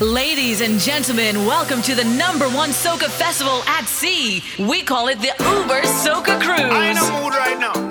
Ladies 0.00 0.60
and 0.60 0.80
gentlemen, 0.80 1.46
welcome 1.46 1.80
to 1.82 1.94
the 1.94 2.02
number 2.02 2.48
one 2.48 2.70
soca 2.70 3.08
festival 3.08 3.62
at 3.68 3.84
sea. 3.84 4.42
We 4.58 4.82
call 4.82 5.06
it 5.06 5.20
the 5.20 5.28
Uber 5.38 5.82
Soca 5.82 6.40
Cruise. 6.42 6.58
I 6.58 6.90
in 6.90 6.98
a 6.98 7.22
mood 7.22 7.32
right 7.32 7.56
now. 7.60 7.83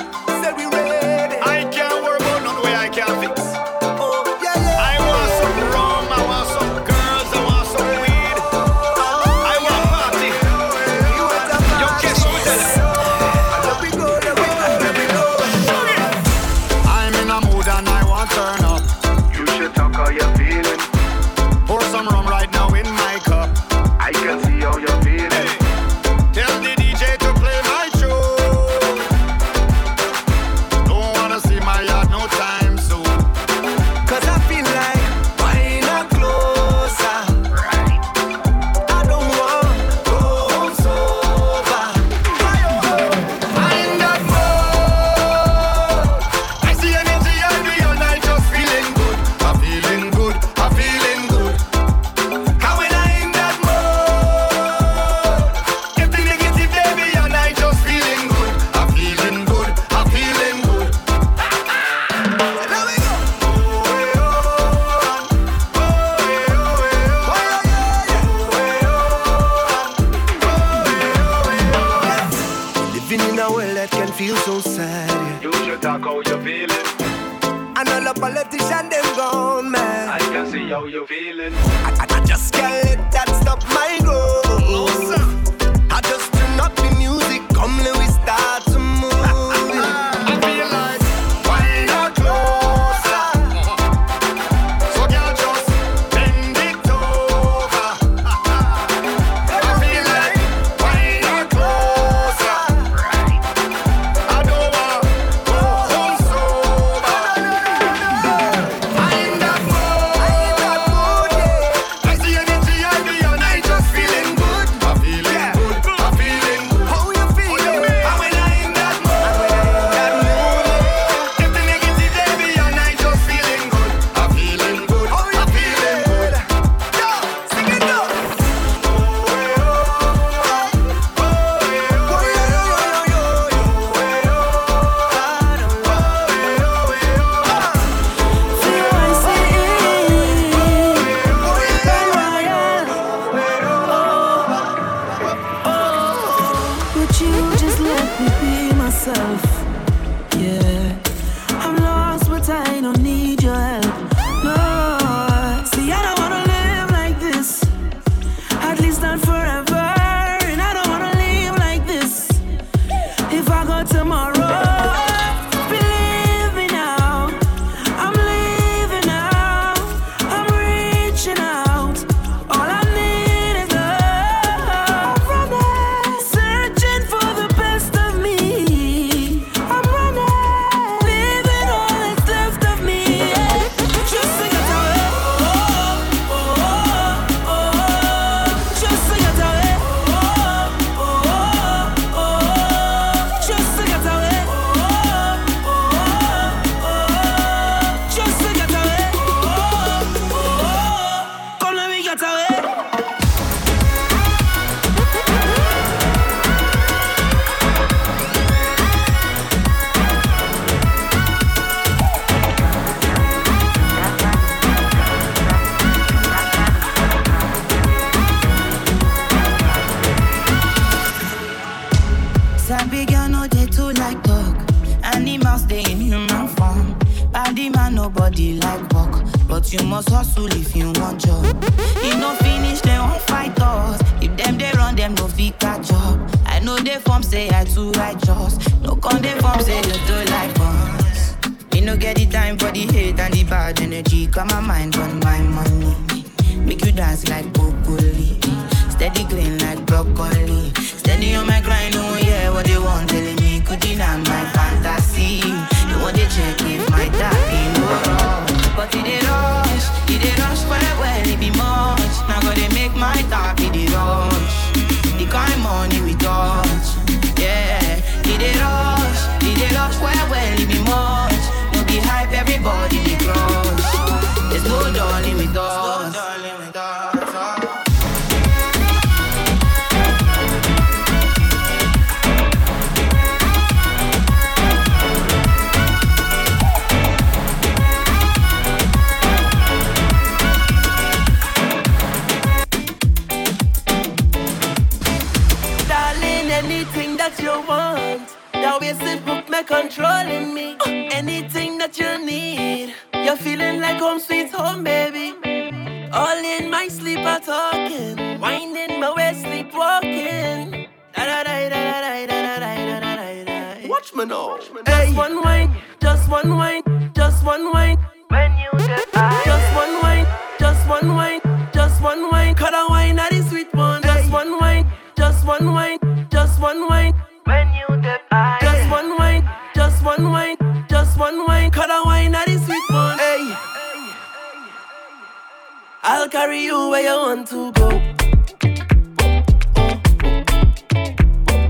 Want 337.35 337.47
to 337.47 337.71
go. 337.71 337.89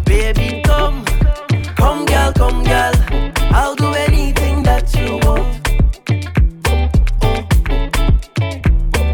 Baby, 0.04 0.62
come, 0.65 1.06
come, 1.75 2.06
girl, 2.06 2.33
come, 2.33 2.63
girl. 2.63 2.94
I'll 3.51 3.75
do 3.75 3.94
anything 3.94 4.63
that 4.63 4.94
you 4.95 5.19
want. 5.24 5.63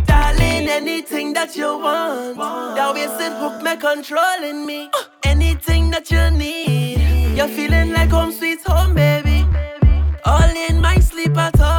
Darling. 0.08 0.68
Anything 0.70 1.34
that 1.34 1.56
you 1.56 1.78
want. 1.78 2.38
That 2.76 2.94
wasted 2.96 3.34
hook 3.34 3.62
me 3.62 3.76
controlling 3.76 4.66
me. 4.66 4.90
Anything 5.24 5.92
that 5.92 6.10
you 6.10 6.32
need. 6.32 7.38
You're 7.38 7.48
feeling 7.48 7.94
like 7.94 8.10
home 8.10 8.32
sweet 8.32 8.64
home, 8.66 8.96
baby. 8.96 9.46
All 10.26 10.56
in 10.68 10.82
my 10.82 10.98
sleep 11.00 11.38
are 11.38 11.52
talking. 11.52 11.79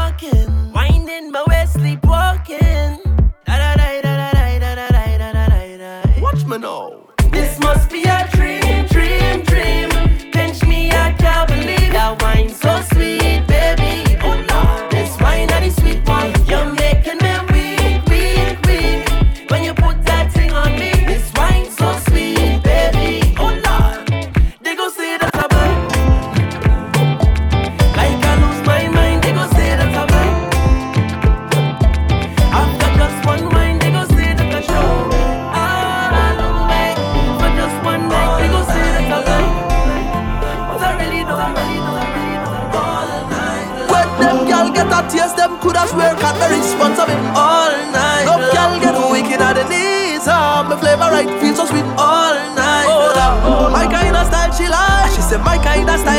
Wine 12.40 12.48
so 12.48 12.80
sweet, 12.92 13.19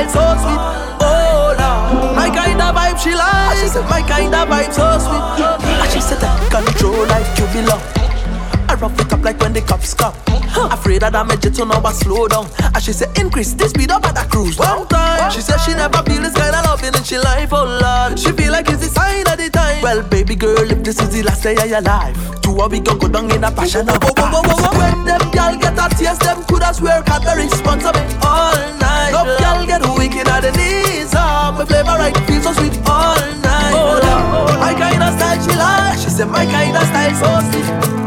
style 0.10 0.38
so 0.38 0.42
sweet. 0.42 0.62
Oh, 1.02 1.56
Lord. 1.58 2.16
my 2.16 2.30
kind 2.30 2.62
of 2.62 2.76
vibe 2.76 2.98
she 3.00 3.14
like. 3.14 3.58
She 3.58 3.68
said 3.68 3.86
my 3.90 4.02
kind 4.02 4.34
of 4.34 4.48
vibe 4.48 4.74
so 4.74 4.98
sweet. 4.98 5.46
And 5.82 5.92
she 5.92 6.02
said 6.02 6.20
that 6.22 6.38
control 6.50 7.06
like 7.08 7.28
you 7.38 7.46
belong. 7.54 7.82
I 8.70 8.76
rough 8.76 9.00
it 9.00 9.12
up 9.12 9.24
like 9.24 9.40
when 9.40 9.54
the 9.54 9.62
cops 9.62 9.94
come. 9.94 10.14
Afraid 10.72 11.04
of 11.04 11.14
damage 11.14 11.46
it, 11.46 11.56
so 11.56 11.66
now 11.66 11.82
I 11.84 11.92
slow 11.94 12.28
down. 12.28 12.48
And 12.60 12.84
she 12.84 12.94
said, 12.94 13.18
increase 13.18 13.54
the 13.54 13.68
speed 13.70 13.92
up 13.92 14.06
at 14.06 14.16
the 14.16 14.26
cruise. 14.30 14.58
One 14.58 14.88
time, 14.88 15.32
she 15.32 15.42
said 15.42 15.58
she 15.60 15.74
never 15.74 16.02
feel 16.04 16.22
this 16.22 16.36
kind 16.36 16.56
of 16.56 16.66
loving 16.66 16.94
in 16.94 17.04
she 17.04 17.18
life, 17.18 17.50
oh 17.52 17.66
Lord. 17.66 18.20
She 18.20 18.32
feel 18.32 18.52
like 18.52 18.70
it's 18.70 18.80
the 18.80 18.92
sign 18.92 19.28
of 19.28 19.38
the 19.38 19.50
time. 19.50 19.82
Well, 19.82 20.04
baby 20.04 20.36
girl, 20.36 20.70
if 20.70 20.84
this 20.84 21.02
is 21.02 21.10
the 21.10 21.24
last 21.24 21.44
day 21.44 21.56
of 21.56 21.68
your 21.68 21.82
life, 21.82 22.18
two 22.42 22.58
we 22.70 22.80
go 22.80 22.96
go 22.96 23.08
down 23.08 23.32
in 23.32 23.44
a 23.44 23.52
passion 23.52 23.88
of 23.88 24.02
a 24.02 24.12
When 24.78 25.06
them 25.06 25.24
gal 25.32 25.58
get 25.58 25.78
a 25.78 25.88
taste, 25.96 26.22
them 26.22 26.44
coulda 26.44 26.74
swear 26.74 27.02
Cadbury 27.04 27.48
sponsor 27.50 27.94
me 27.94 28.04
all 28.24 28.58
night. 28.80 29.12
No 29.12 29.24
gal 29.38 29.66
get 29.66 29.82
wicked 29.98 30.28
at 30.28 30.42
the 30.42 30.52
knees, 30.52 31.14
ah, 31.16 31.54
my 31.58 31.66
flavor 31.66 31.98
right 31.98 32.16
feels 32.28 32.44
so 32.44 32.54
sweet 32.54 32.76
all 32.88 33.16
night. 33.42 33.74
Oh 33.74 34.00
Lord, 34.02 34.60
my 34.60 34.74
kind 34.74 35.02
of 35.04 35.14
style 35.18 35.40
she 35.42 35.56
like. 35.56 35.98
She 36.00 36.10
said 36.10 36.30
my 36.30 36.46
kind 36.46 36.76
of 36.76 36.84
style 36.84 37.16
so 37.16 37.30
sweet. 37.52 38.01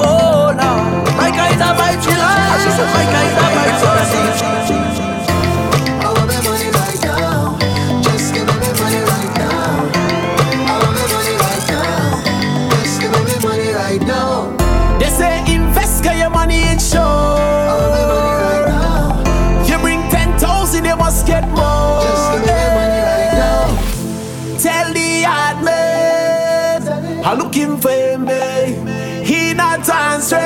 For 27.79 28.19
me. 28.19 29.25
He 29.25 29.55
not 29.55 29.85
straight, 30.23 30.41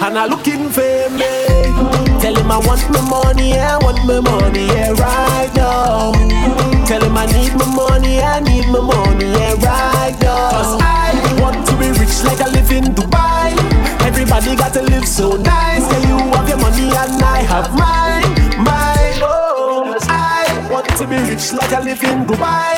and 0.00 0.18
I'm 0.18 0.30
looking 0.30 0.68
for 0.70 1.08
me. 1.10 1.34
Tell 2.20 2.36
him 2.36 2.50
I 2.50 2.58
want 2.58 2.82
my 2.90 3.00
money, 3.00 3.58
I 3.58 3.78
want 3.78 4.04
my 4.06 4.20
money, 4.20 4.66
yeah, 4.66 4.92
right 4.92 5.50
now. 5.54 6.12
Tell 6.86 7.02
him 7.02 7.16
I 7.16 7.26
need 7.26 7.54
my 7.54 7.66
money, 7.74 8.20
I 8.20 8.40
need 8.40 8.66
my 8.68 8.80
money, 8.80 9.26
yeah, 9.26 9.54
right 9.54 10.16
now. 10.20 10.50
Cause 10.50 10.80
I 10.82 11.40
want 11.40 11.66
to 11.66 11.72
be 11.78 11.88
rich 11.98 12.22
like 12.24 12.40
I 12.40 12.48
live 12.50 12.70
in 12.70 12.94
Dubai. 12.94 13.56
Everybody 14.06 14.56
got 14.56 14.72
to 14.74 14.82
live 14.82 15.06
so 15.06 15.36
nice. 15.36 15.86
You 16.06 16.16
have 16.36 16.48
your 16.48 16.58
money 16.58 16.84
and 16.84 17.22
I 17.22 17.42
have 17.42 17.72
mine, 17.74 18.64
mine. 18.64 18.99
Want 20.80 20.96
to 20.96 21.06
be 21.06 21.16
rich 21.28 21.52
like 21.52 21.72
I 21.74 21.80
live 21.84 22.02
in 22.02 22.24
Dubai. 22.24 22.72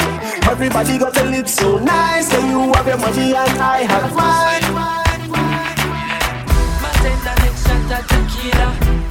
Everybody 0.50 0.98
got 0.98 1.14
to 1.14 1.24
live 1.24 1.48
so 1.48 1.78
nice. 1.78 2.28
Can 2.30 2.50
you 2.50 2.72
have 2.72 2.86
your 2.86 2.98
money 2.98 3.32
and 3.32 3.58
I 3.60 3.82
have 3.82 4.16
mine. 4.16 5.02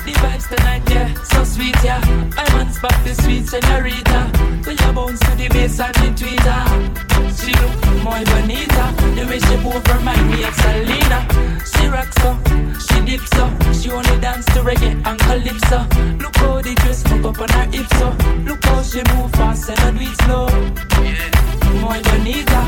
The 0.03 0.13
vibes 0.13 0.47
tonight, 0.49 0.81
yeah, 0.89 1.13
so 1.21 1.43
sweet, 1.43 1.75
yeah. 1.83 2.01
I'm 2.35 2.59
on 2.59 2.73
spot, 2.73 2.95
the 3.05 3.13
sweet 3.13 3.47
senorita. 3.47 4.31
We 4.65 4.73
a 4.73 4.93
bounce 4.93 5.19
to 5.19 5.35
the 5.35 5.47
bass 5.49 5.79
and 5.79 5.93
the 5.93 6.09
tweeter. 6.17 7.11
She 7.37 7.53
look 7.61 8.03
muy 8.03 8.23
bonita. 8.25 8.85
The 9.15 9.27
way 9.29 9.39
she 9.39 9.57
move 9.57 9.85
remind 9.93 10.25
me 10.31 10.43
of 10.43 10.55
Selena. 10.55 11.19
She 11.65 11.87
rocks 11.87 12.17
up, 12.25 12.39
she 12.81 13.05
dips 13.05 13.33
up. 13.37 13.53
She 13.75 13.91
only 13.91 14.19
dance 14.19 14.45
to 14.45 14.61
reggae 14.61 14.97
and 15.05 15.19
calypso. 15.19 15.85
Look 16.17 16.35
how 16.37 16.61
the 16.61 16.73
dress 16.81 17.03
hook 17.03 17.25
up 17.25 17.39
on 17.39 17.49
her 17.49 17.65
hips, 17.71 17.97
so 17.99 18.09
look 18.45 18.63
how 18.63 18.81
she 18.81 19.03
move 19.13 19.31
fast 19.33 19.69
and 19.69 19.79
I 19.79 19.91
do 19.91 20.01
it 20.01 20.17
slow. 20.23 21.60
Muy 21.79 21.99
bonita. 22.01 22.61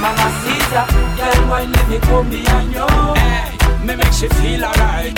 Mamacita, 0.00 0.82
girl, 1.16 1.40
why 1.48 1.64
let 1.64 1.88
me 1.88 1.98
come 1.98 2.28
behind 2.30 2.72
you? 2.74 2.86
Hey, 3.14 3.50
me 3.84 3.96
make 3.96 4.12
she 4.12 4.28
feel 4.28 4.64
alright. 4.64 5.14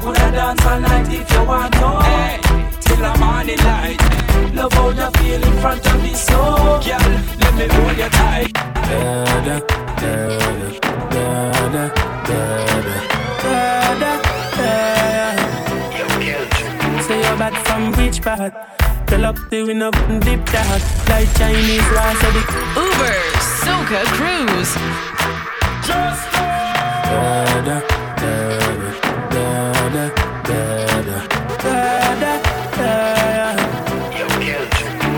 Coulda 0.00 0.30
dance 0.32 0.66
all 0.66 0.80
night 0.80 1.08
if 1.12 1.30
you 1.32 1.44
want 1.44 1.72
to. 1.74 1.88
Hey, 2.02 2.40
till 2.80 2.96
the 2.96 3.12
morning 3.18 3.58
light. 3.58 4.00
Love 4.54 4.72
how 4.72 4.88
you 4.90 5.10
feel 5.18 5.42
in 5.42 5.52
front 5.60 5.86
of 5.86 6.02
me, 6.02 6.14
so 6.14 6.36
girl, 6.84 7.10
let 7.40 7.54
me 7.54 7.66
hold 7.68 7.98
you 7.98 8.08
tight. 8.08 8.52
Da-da, 8.52 9.58
da-da, 10.00 10.38
da-da, 11.10 11.54
da-da, 11.62 11.88
da-da, 12.26 12.96
da-da. 13.42 14.10
Say 17.02 17.18
you're 17.20 17.36
back 17.36 17.54
from 17.66 17.92
which 17.92 18.22
part? 18.22 18.54
Tell 19.06 19.24
up 19.24 19.36
the 19.50 19.62
window 19.62 19.90
and 20.08 20.20
dip 20.22 20.44
dark 20.46 20.82
Like 21.08 21.28
Chinese 21.36 21.88
rice 21.90 22.22
or 22.24 22.32
the 22.32 22.44
Uber 22.76 23.16
Soca 23.62 24.04
Cruise. 24.16 24.74
Da-da, 27.04 27.80
da-da, 28.20 28.90
da-da, 29.30 30.04
da-da, 30.64 31.18
da-da, 31.62 32.32
da-da. 32.76 33.02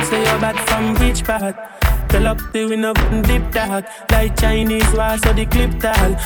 Say 0.05 0.21
you're 0.25 0.41
back 0.41 0.57
from 0.69 0.95
which 0.97 1.25
part? 1.25 1.57
Tell 2.09 2.27
up 2.27 2.39
the 2.53 2.67
window 2.67 2.93
and 3.11 3.25
dip 3.25 3.51
dark 3.51 3.85
Like 4.11 4.37
Chinese 4.39 4.89
rice 4.95 5.25
or 5.27 5.33
the 5.33 5.47
clip 5.47 5.79
tag 5.81 6.19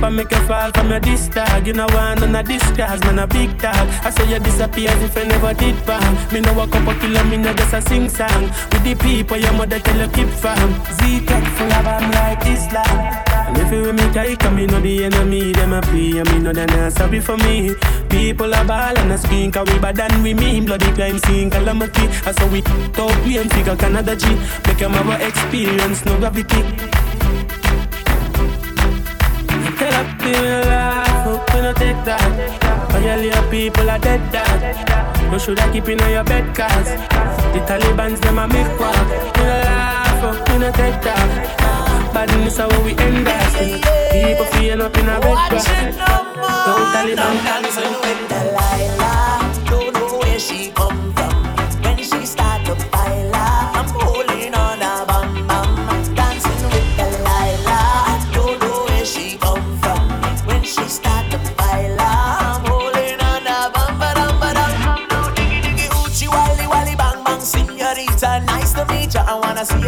up 0.00 0.08
and 0.08 0.16
make 0.16 0.30
you 0.30 0.40
fall 0.46 0.70
from 0.72 0.90
your 0.90 1.00
disc 1.00 1.32
tag. 1.32 1.66
You 1.66 1.72
know 1.72 1.86
one 1.86 2.22
on 2.22 2.34
a 2.34 2.42
disc 2.42 2.76
cause 2.76 3.00
man 3.00 3.18
a 3.18 3.26
big 3.26 3.58
tag. 3.58 3.88
I 4.04 4.10
say 4.10 4.30
you 4.32 4.38
disappear 4.38 4.90
if 4.92 5.16
you 5.16 5.24
never 5.26 5.54
did 5.54 5.76
bang. 5.86 6.32
Me 6.32 6.40
know 6.40 6.60
a 6.60 6.66
couple 6.66 6.94
killer, 6.94 7.24
me 7.24 7.36
know 7.36 7.52
just 7.54 7.74
a 7.74 7.82
sing 7.82 8.08
song. 8.08 8.42
With 8.72 8.84
the 8.84 8.94
people 8.94 9.36
your 9.36 9.52
mother 9.52 9.78
tell 9.78 9.98
you 9.98 10.10
keep 10.12 10.28
from. 10.28 10.70
Z-Tech 10.98 11.44
full 11.56 11.72
of 11.72 11.86
I'm 11.86 12.10
like 12.10 12.46
Islam. 12.46 13.24
And 13.48 13.56
if 13.58 13.72
you 13.72 13.92
me 13.92 14.06
tight, 14.14 14.44
I 14.44 14.66
know 14.66 14.80
the 14.80 15.04
enemy, 15.04 15.52
them 15.52 15.72
a 15.72 15.80
pray, 15.82 16.18
and 16.18 16.32
me 16.32 16.38
know 16.38 16.52
they 16.52 16.66
not 16.66 16.92
sorry 16.92 17.20
for 17.20 17.36
me. 17.38 17.74
People 18.08 18.54
are 18.54 18.64
ball 18.64 18.98
and 18.98 19.12
a 19.12 19.18
screen, 19.18 19.50
cause 19.50 19.68
we 19.72 19.78
bad 19.78 19.96
than 19.96 20.22
we 20.22 20.34
mean. 20.34 20.64
Bloody 20.66 20.92
crime 20.92 21.18
scene, 21.18 21.50
calamity. 21.50 22.06
I 22.26 22.32
saw 22.32 22.46
we 22.48 22.62
talk, 22.62 23.24
we 23.24 23.38
and 23.38 23.52
figure 23.52 23.76
Canada 23.76 24.16
G. 24.16 24.26
Make 24.66 24.78
them 24.78 24.94
our 24.94 25.20
experience, 25.20 26.04
no 26.04 26.18
gravity 26.18 26.62
feel 30.20 30.44
alive, 30.62 31.26
oh, 31.26 31.44
we 31.54 31.60
no 31.60 31.72
take 31.72 32.00
that. 32.04 32.94
All 32.94 33.00
your 33.00 33.16
little 33.16 33.50
people 33.50 33.88
are 33.88 33.98
dead, 33.98 34.20
that. 34.32 35.30
No 35.30 35.38
should 35.38 35.58
I 35.60 35.72
keep 35.72 35.88
in 35.88 36.00
on 36.00 36.10
your 36.10 36.24
bed, 36.24 36.54
cause 36.54 36.90
the 37.54 37.60
Taliban's 37.68 38.20
them 38.20 38.38
a 38.38 38.46
make 38.48 38.72
war. 38.78 38.92
We 39.36 39.42
no 39.42 39.56
laugh, 39.66 40.24
oh, 40.24 40.44
we 40.52 40.58
no 40.58 40.70
take 40.72 41.00
that. 41.02 42.12
Badness 42.14 42.54
is 42.54 42.58
how 42.58 42.68
we 42.82 42.92
end 42.96 43.28
up. 43.28 43.40
People 44.12 44.44
feeling 44.52 44.80
up 44.82 44.96
in 44.96 45.08
a 45.08 45.20
bed, 45.20 45.38
Don't 46.66 46.86
Taliban, 46.94 47.16
don't 47.16 47.40
Taliban. 47.46 48.28
Delilah. 48.28 49.49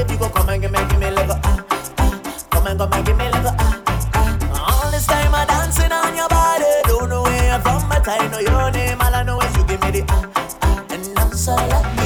if 0.02 0.10
you 0.10 0.18
go 0.18 0.28
come 0.28 0.48
and 0.48 0.60
give 0.62 0.72
me, 0.72 0.78
give 0.90 0.98
me 0.98 1.10
like 1.10 1.28
a 1.28 1.40
ah 1.44 1.64
ah. 1.98 2.46
Come 2.50 2.66
and 2.66 2.78
come 2.78 2.92
and 2.92 3.06
give 3.06 3.16
me 3.16 3.24
like 3.30 3.44
a 3.44 3.54
ah, 3.58 3.82
ah 3.86 4.38
ah. 4.52 4.84
All 4.84 4.90
this 4.90 5.06
time 5.06 5.34
I'm 5.34 5.46
dancing 5.46 5.92
on 5.92 6.16
your 6.16 6.28
body. 6.28 6.72
Don't 6.84 7.08
know 7.08 7.22
where 7.22 7.52
I'm 7.52 7.62
from, 7.62 7.88
but 7.88 8.06
I 8.08 8.26
know 8.28 8.40
your 8.40 8.70
name. 8.72 9.00
All 9.00 9.14
I 9.14 9.22
know 9.22 9.40
is 9.40 9.56
you 9.56 9.64
give 9.64 9.80
me 9.82 9.90
the 10.00 10.04
ah 10.08 10.30
ah, 10.62 10.84
and 10.90 11.18
I'm 11.18 11.32
so 11.32 11.54
lucky. 11.54 12.01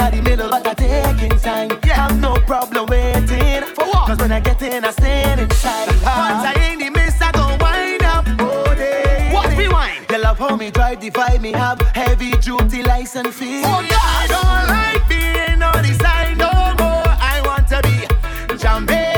in 0.00 0.10
the 0.10 0.22
middle, 0.22 0.50
but 0.50 0.66
I 0.66 0.74
taking 0.74 1.38
time. 1.38 1.70
Yeah. 1.84 2.08
Have 2.08 2.20
no 2.20 2.34
problem 2.46 2.86
waiting. 2.86 3.62
For 3.74 3.84
what? 3.84 4.08
Cause 4.08 4.18
when 4.18 4.32
I 4.32 4.40
get 4.40 4.60
in, 4.62 4.84
I 4.84 4.90
stand 4.90 5.40
inside. 5.40 5.88
Once 5.88 6.04
I 6.04 6.54
in 6.70 6.78
the 6.78 6.90
mist, 6.90 7.22
I 7.22 7.30
go 7.32 7.46
wind 7.60 8.02
up 8.02 8.26
all 8.40 8.74
day. 8.74 9.30
What 9.32 9.56
rewind? 9.56 10.06
They 10.08 10.18
love 10.18 10.38
how 10.38 10.56
me 10.56 10.70
drive, 10.70 11.00
divide 11.00 11.40
me 11.42 11.54
up. 11.54 11.82
Heavy 11.94 12.32
duty 12.32 12.82
license 12.82 13.34
fee. 13.36 13.62
Oh, 13.64 13.86
God. 13.88 13.90
I 13.92 14.26
don't 14.34 14.66
like 14.76 15.08
being 15.08 15.62
on 15.62 15.82
the 15.82 15.94
side 16.02 16.38
no 16.38 16.50
more. 16.82 17.04
I 17.06 17.42
want 17.44 17.68
to 17.68 17.80
be 17.82 18.56
jumping. 18.56 19.13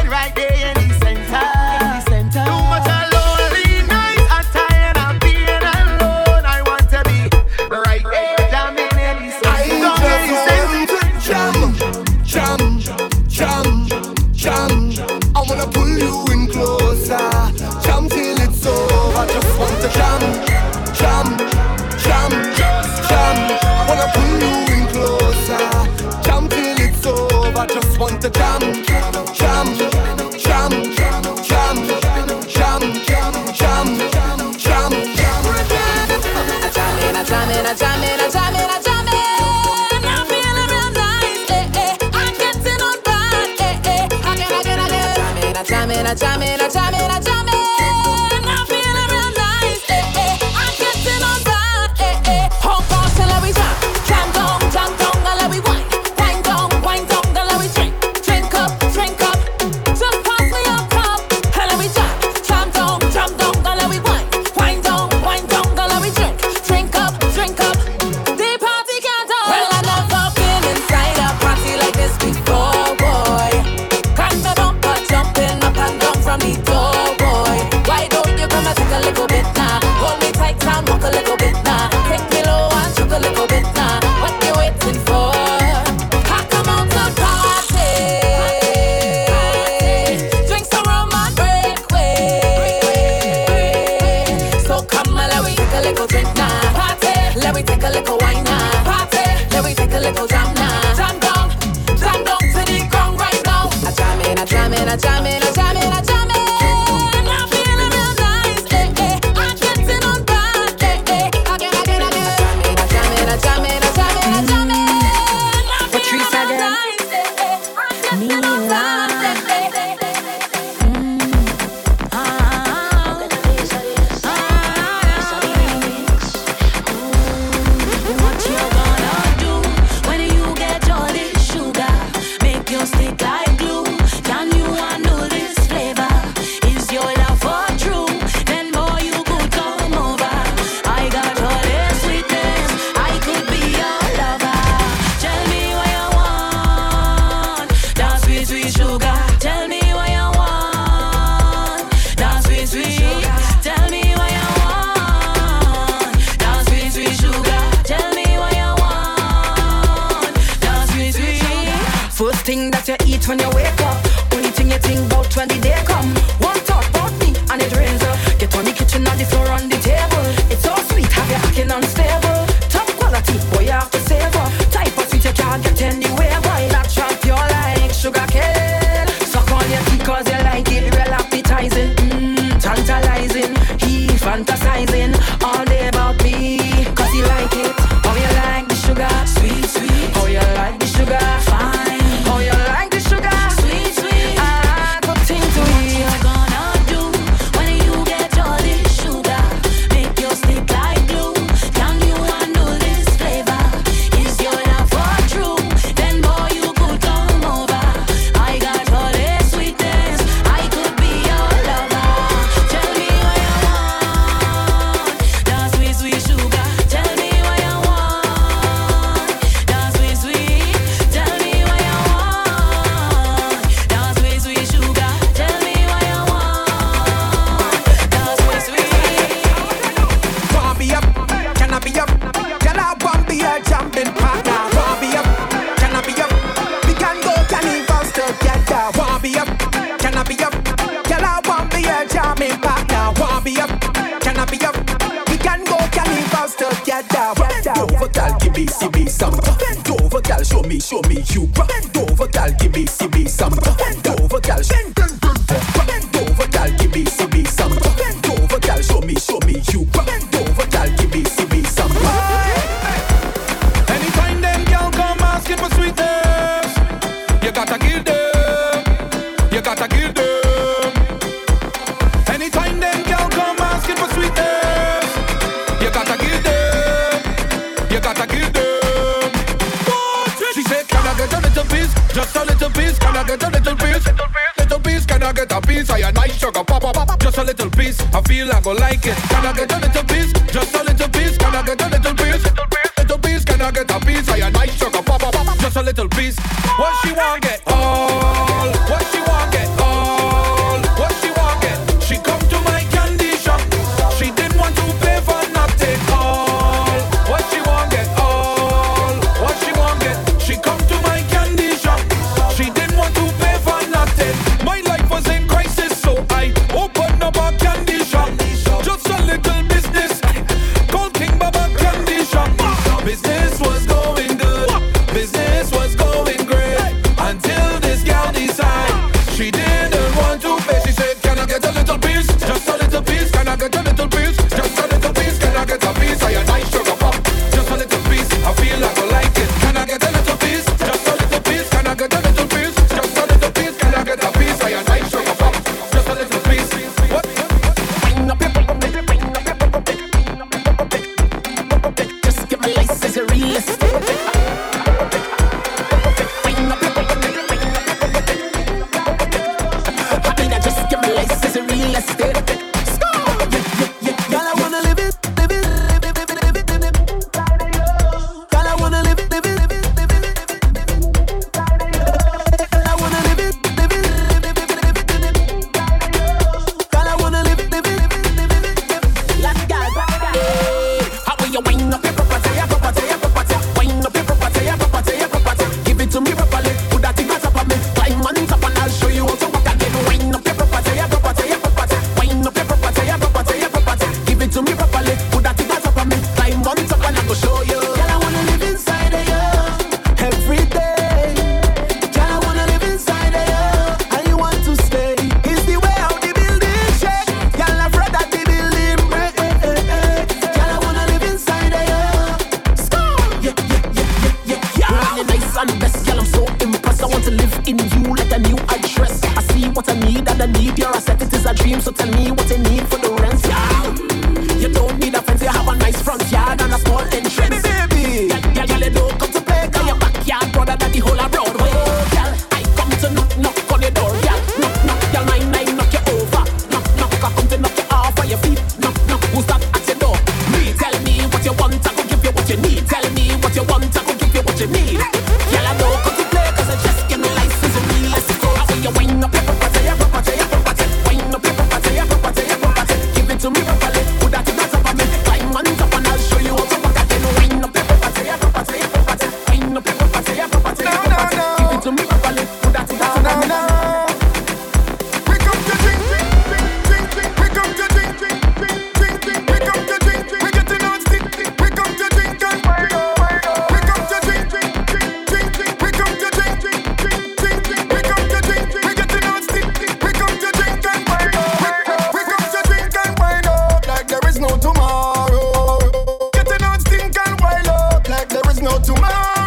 tomorrow. 488.86 489.45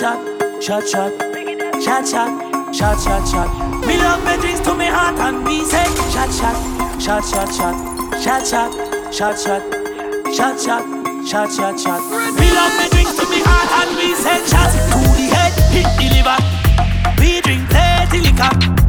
shot, 0.00 0.62
shot, 0.62 0.88
shot, 0.88 1.12
shot, 1.82 2.08
shot, 2.08 2.74
shot, 2.74 2.98
shot, 3.02 3.28
shot. 3.28 3.86
Me 3.86 3.98
love 3.98 4.24
me 4.24 4.40
drinks 4.40 4.60
to 4.60 4.74
me 4.74 4.86
heart 4.86 5.18
and 5.18 5.44
me 5.44 5.62
say, 5.62 5.84
shot, 6.10 6.32
shot, 6.32 6.56
shot, 6.98 7.22
shot, 7.22 7.52
shot, 7.52 7.84
shot, 8.22 8.46
shot, 8.46 8.72
shot, 9.12 9.38
shot, 9.38 9.62
shot, 10.34 10.58
shot, 10.58 10.84
shot, 11.28 11.52
shot, 11.52 11.78
shot. 11.78 12.00
Me 12.40 12.48
love 12.56 12.72
me 12.78 12.88
drinks 12.88 13.14
to 13.14 13.28
me 13.28 13.42
heart 13.44 13.70
and 13.84 13.94
me 13.98 14.14
say, 14.14 14.40
shot 14.48 14.72
to 14.72 15.00
the 15.20 15.28
head, 15.36 15.52
hit 15.68 15.84
the 15.98 16.06
liver. 16.16 16.38
We 17.20 17.42
drink 17.42 17.68
plenty 17.68 18.20
liquor. 18.20 18.79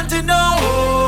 want 0.00 0.10
to 0.10 0.22
know. 0.22 0.99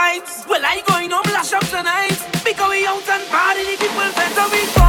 vibes. 0.00 0.46
Well, 0.48 0.62
I 0.64 0.82
going 0.86 1.12
on, 1.12 1.22
lash 1.32 1.52
up 1.52 1.66
tonight. 1.66 2.16
Because 2.44 2.70
we 2.70 2.86
out 2.86 3.08
and 3.08 3.24
party, 3.28 3.64
the 3.64 3.76
people 3.76 4.08
better 4.16 4.48
be. 4.50 4.79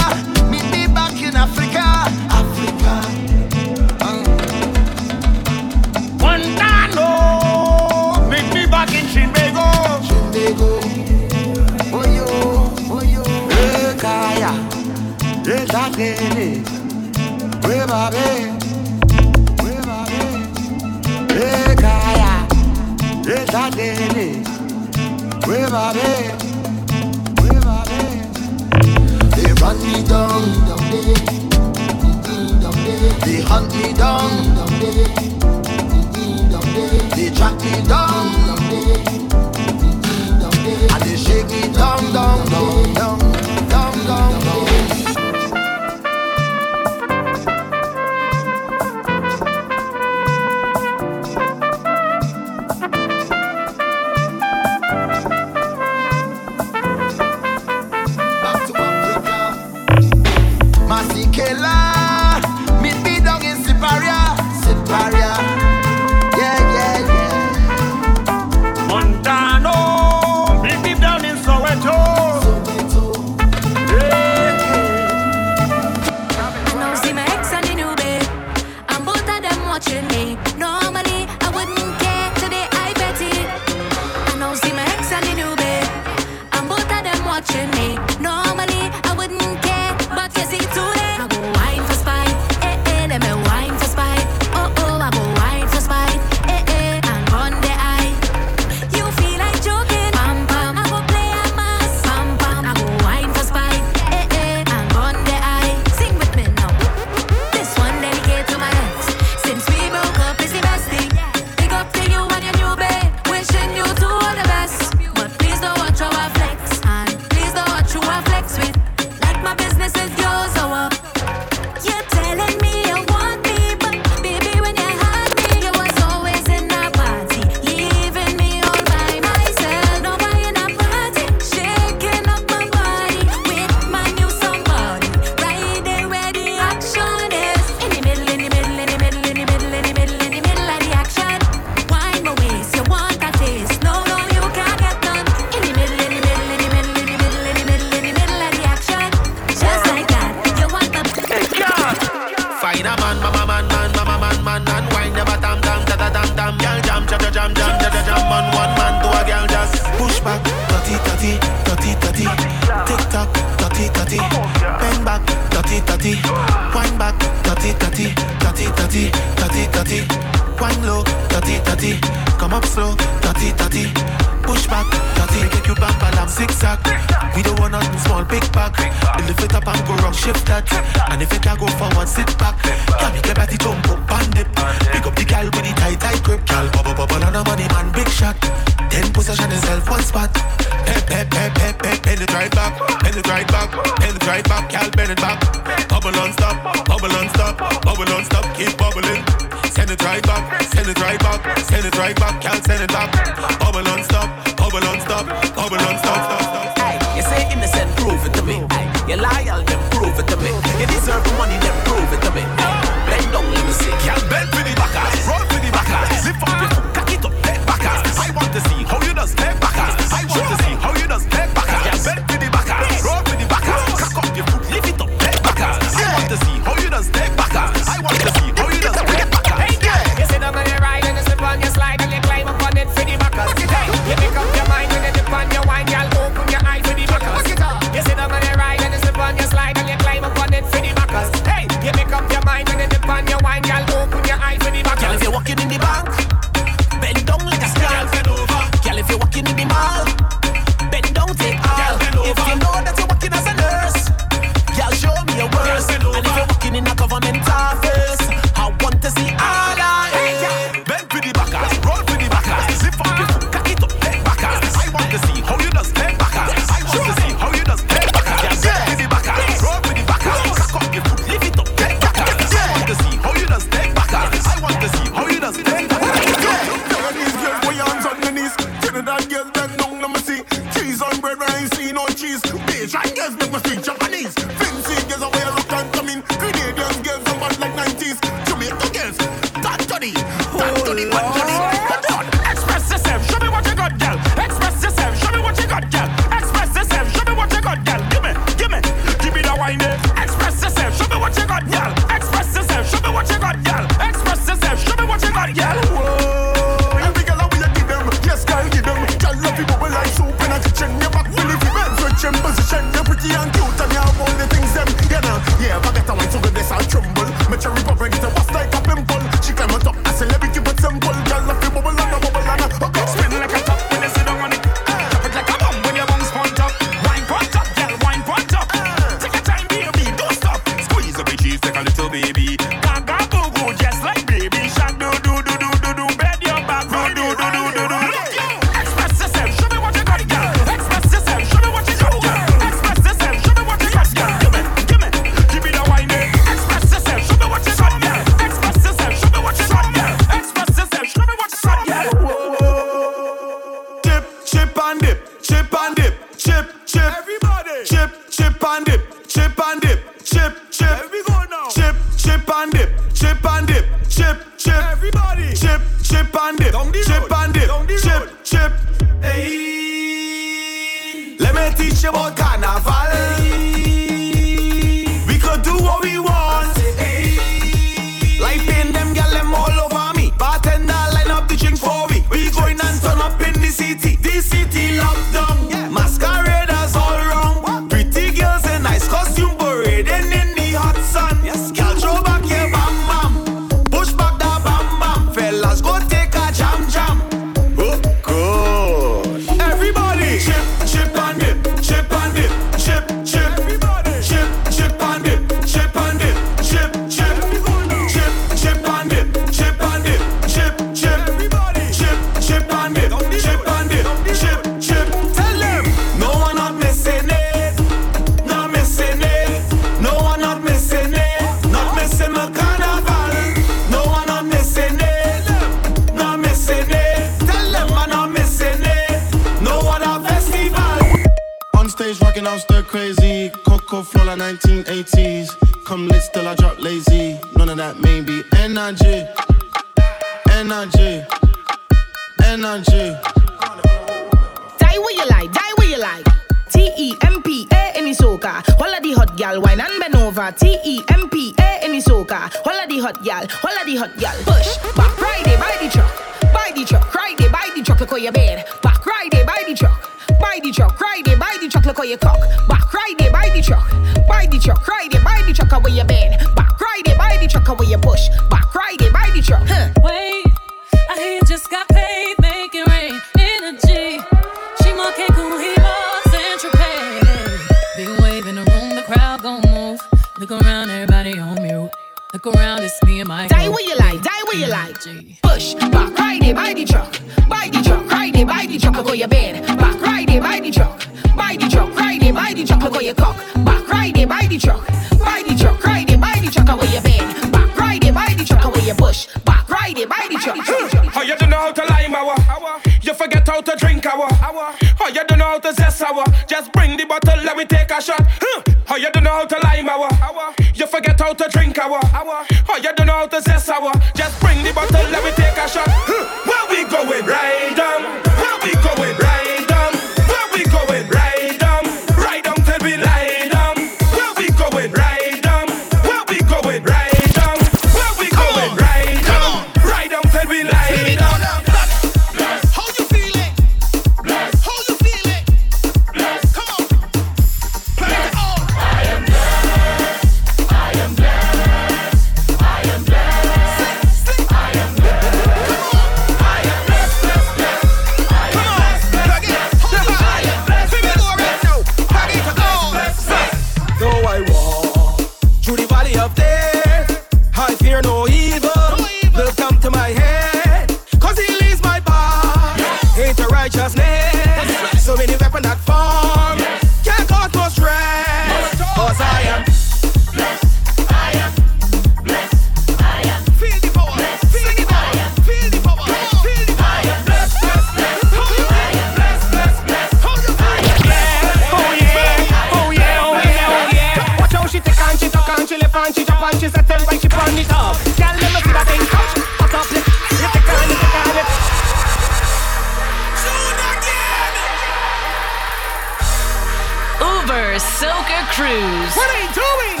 Cruz. 598.60 599.16
What 599.16 599.30
are 599.30 599.40
you 599.40 599.48
doing? 599.56 600.00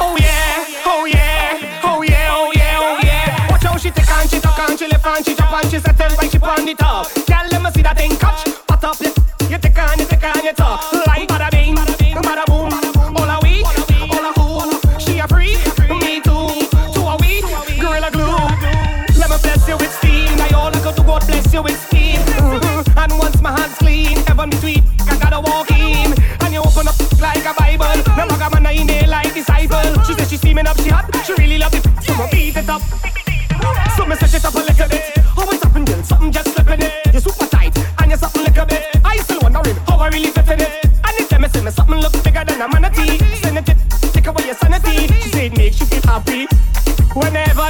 Oh 0.00 0.16
yeah, 0.18 0.64
oh 0.86 1.04
yeah, 1.04 1.80
oh 1.84 2.00
yeah, 2.00 2.32
oh 2.32 2.50
yeah, 2.54 2.78
oh 2.80 2.98
yeah. 3.02 3.50
Watch 3.50 3.64
how 3.64 3.76
she 3.76 3.90
take 3.90 4.08
and 4.08 4.30
she 4.30 4.40
tuck 4.40 4.58
and 4.60 4.78
she 4.78 4.86
lift 4.86 5.06
and 5.06 5.22
she 5.22 5.34
drop 5.34 5.52
and 5.62 5.70
she 5.70 5.78
settle 5.78 6.16
when 6.16 6.30
she 6.30 6.38
on 6.38 6.64
the 6.64 6.74
top. 6.74 7.12
Girl, 7.26 7.46
let 7.52 7.62
me 7.62 7.70
see 7.72 7.82
that 7.82 7.98
thing 7.98 8.16
catch. 8.16 8.44
Put 8.66 8.82
up 8.82 8.96
this, 8.96 9.14
you 9.50 9.58
take 9.58 9.76
and 9.76 10.00
you 10.00 10.06
take 10.06 10.24
and 10.24 10.42
you 10.42 10.54
talk. 10.54 10.90
Like 11.06 11.28
butter 11.28 11.53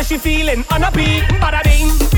she 0.04 0.18
feeling 0.18 0.64
on 0.70 0.82
a 0.82 0.90
beat, 0.90 1.22
bada 1.40 1.62
bing. 1.64 2.13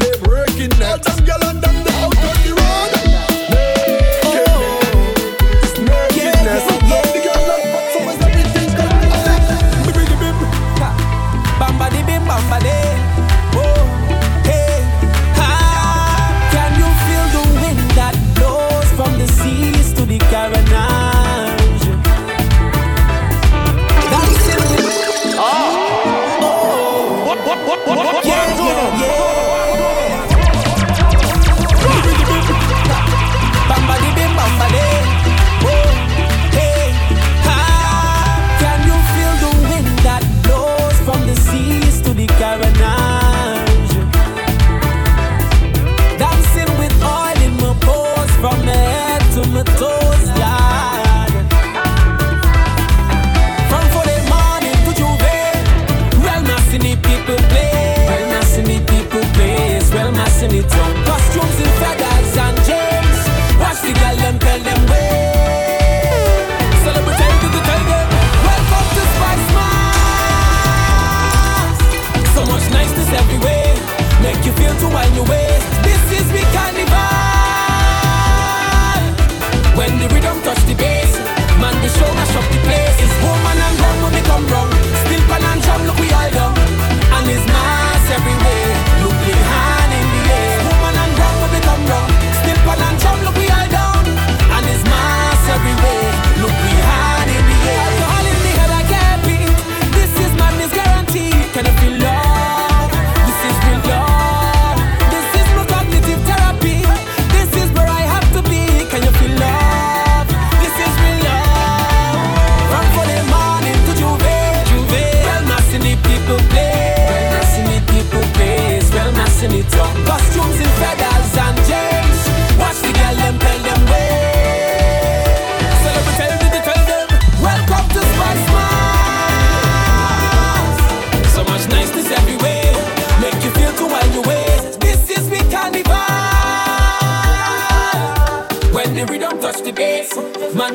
they 0.00 0.18
breaking 0.22 0.78
necks. 0.78 1.08
All 1.08 1.16
them 1.16 1.42
and 1.42 1.62
them 1.62 1.76
out 1.88 2.16
on 2.16 2.44
the 2.44 2.59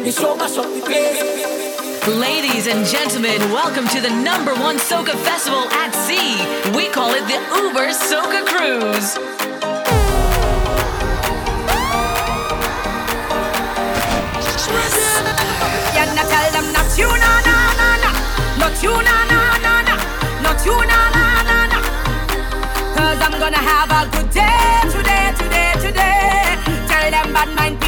Ladies 0.05 0.21
and 2.67 2.85
gentlemen, 2.85 3.41
welcome 3.51 3.87
to 3.87 3.99
the 3.99 4.11
number 4.11 4.53
one 4.53 4.77
Soca 4.77 5.15
Festival 5.25 5.67
at 5.71 5.95
sea. 5.95 6.45
We 6.77 6.89
call 6.89 7.09
it 7.09 7.25
the 7.25 7.39
Uber 7.57 7.89
Soca 7.89 8.45
Cruise. 8.45 9.17
Cause 22.93 23.21
I'm 23.21 23.39
gonna 23.39 23.57
have 23.57 23.89
a 23.89 24.05
good 24.15 24.29
day 24.29 24.83
today, 24.91 25.33
today, 25.35 25.73
today. 25.81 26.59
Tell 26.87 27.09
them 27.09 27.33
bad 27.33 27.49
mind 27.55 27.84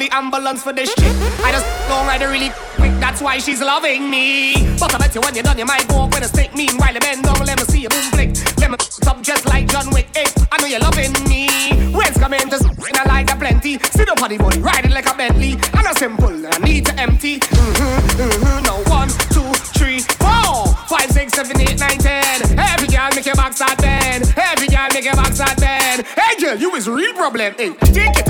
call 0.00 0.08
the 0.08 0.16
ambulance 0.16 0.62
for 0.62 0.72
this 0.72 0.88
shit. 0.94 1.14
I 1.44 1.52
just 1.52 1.66
don't 1.88 2.06
ride 2.06 2.22
really 2.22 2.50
quick, 2.76 2.92
that's 3.00 3.20
why 3.20 3.38
she's 3.38 3.60
loving 3.60 4.10
me. 4.10 4.54
But 4.78 4.94
I 4.94 4.98
bet 4.98 5.14
you 5.14 5.20
when 5.20 5.34
you're 5.34 5.44
done, 5.44 5.58
you 5.58 5.66
might 5.66 5.90
walk 5.92 6.10
with 6.14 6.24
a 6.24 6.28
stick. 6.28 6.54
Meanwhile, 6.54 6.94
the 6.94 7.00
men 7.00 7.22
don't 7.22 7.44
let 7.44 7.58
me 7.58 7.64
see 7.64 7.80
you 7.82 7.88
boom 7.88 8.10
flick. 8.12 8.30
Let 8.58 8.70
me 8.70 8.76
stop 8.80 9.22
just 9.22 9.46
like 9.46 9.68
John 9.68 9.90
Wick. 9.90 10.08
Hey, 10.14 10.26
I 10.52 10.60
know 10.60 10.66
you're 10.66 10.80
loving 10.80 11.12
me. 11.28 11.48
When's 11.92 12.16
coming 12.16 12.48
just 12.48 12.64
and 12.64 12.96
I 12.96 13.04
like 13.04 13.30
a 13.30 13.36
plenty. 13.36 13.78
Sit 13.78 14.08
up 14.08 14.22
on 14.22 14.30
the 14.30 14.38
body, 14.38 14.60
ride 14.60 14.90
like 14.90 15.06
a 15.06 15.14
Bentley. 15.14 15.56
I'm 15.74 15.84
not 15.84 15.98
simple, 15.98 16.46
I 16.46 16.58
need 16.58 16.86
to 16.86 16.94
empty. 16.98 17.40
Mm-hmm, 17.40 18.22
mm-hmm, 18.22 18.64
no, 18.64 18.82
one, 18.90 19.08
two, 19.34 19.50
three, 19.76 20.00
four, 20.00 20.66
five, 20.88 21.10
six, 21.10 21.34
seven, 21.34 21.60
eight, 21.60 21.78
nine, 21.78 21.98
ten. 21.98 22.58
Every 22.58 22.88
girl 22.88 23.10
make 23.14 23.26
your 23.26 23.36
box 23.36 23.60
out 23.60 23.76
bend. 23.78 24.32
Every 24.36 24.68
girl 24.68 24.88
make 24.92 25.04
your 25.04 25.16
box 25.16 25.40
out 25.40 25.56
bend. 25.60 26.06
Hey 26.16 26.40
girl, 26.40 26.56
you 26.56 26.74
is 26.76 26.88
real 26.88 27.12
problem. 27.14 27.54
Hey, 27.58 27.74
take 27.92 28.16
it. 28.18 28.29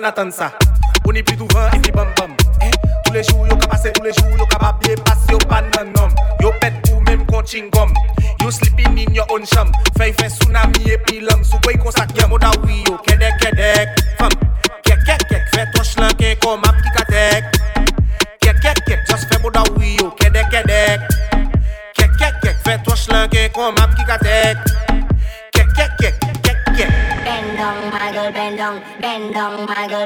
natansa. 0.00 0.57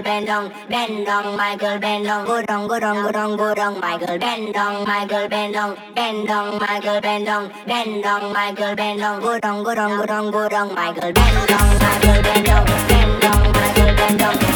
girl 0.03 0.15
bend 0.15 0.27
down, 0.27 0.53
bend 0.69 1.07
down, 1.07 1.37
my 1.37 1.57
bend 1.57 2.05
down, 2.05 2.27
go 2.27 2.43
down, 2.43 2.69
go 2.69 2.81
down, 2.81 3.05
go 3.05 3.13
down, 3.13 3.37
go 3.37 3.55
down, 3.55 3.81
Michael, 3.81 4.07
girl 4.07 4.19
bend 4.19 4.55
down, 4.55 4.85
my 4.85 5.07
girl 5.07 5.29
bend 5.29 5.55
down, 5.55 5.77
bend 5.95 6.27
down, 6.27 6.59
my 6.59 6.81
bend 7.01 7.27
down, 7.27 7.53
bend 7.67 8.03
down, 8.03 8.33
my 8.33 8.53
bend 8.53 9.01
down, 9.01 9.21
go 9.21 9.39
down, 9.39 9.63
go 9.63 9.75
down, 9.75 9.99
go 9.99 10.07
down, 10.07 10.31
go 10.31 10.49
down, 10.49 10.75
Michael, 10.75 11.01
girl 11.01 11.13
bend 11.13 11.49
down, 11.49 11.79
my 11.79 12.01
girl 12.03 12.23
bend 12.23 12.47
down, 12.47 12.67
bend 12.89 13.23
down, 13.23 13.53
my 13.53 13.95
bend 13.97 14.19
down. 14.19 14.52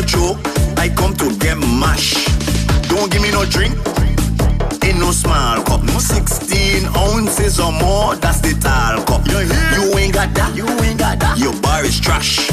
No 0.00 0.06
joke, 0.06 0.38
I 0.76 0.88
come 0.88 1.14
to 1.14 1.34
get 1.38 1.58
mash. 1.58 2.14
Don't 2.88 3.10
give 3.10 3.22
me 3.22 3.30
no 3.30 3.44
drink, 3.44 3.74
in 4.84 5.00
no 5.00 5.10
small 5.10 5.62
cup. 5.64 5.82
No 5.82 5.98
16 5.98 6.86
ounces 6.96 7.58
or 7.58 7.72
more, 7.72 8.14
that's 8.16 8.40
the 8.40 8.54
tall 8.60 9.02
cup. 9.04 9.26
You 9.26 9.98
ain't 9.98 10.14
got 10.14 10.32
that, 10.34 10.54
you 10.54 10.66
ain't 10.84 10.98
got 10.98 11.18
that. 11.18 11.38
Your 11.38 11.54
bar 11.60 11.84
is 11.84 11.98
trash. 11.98 12.50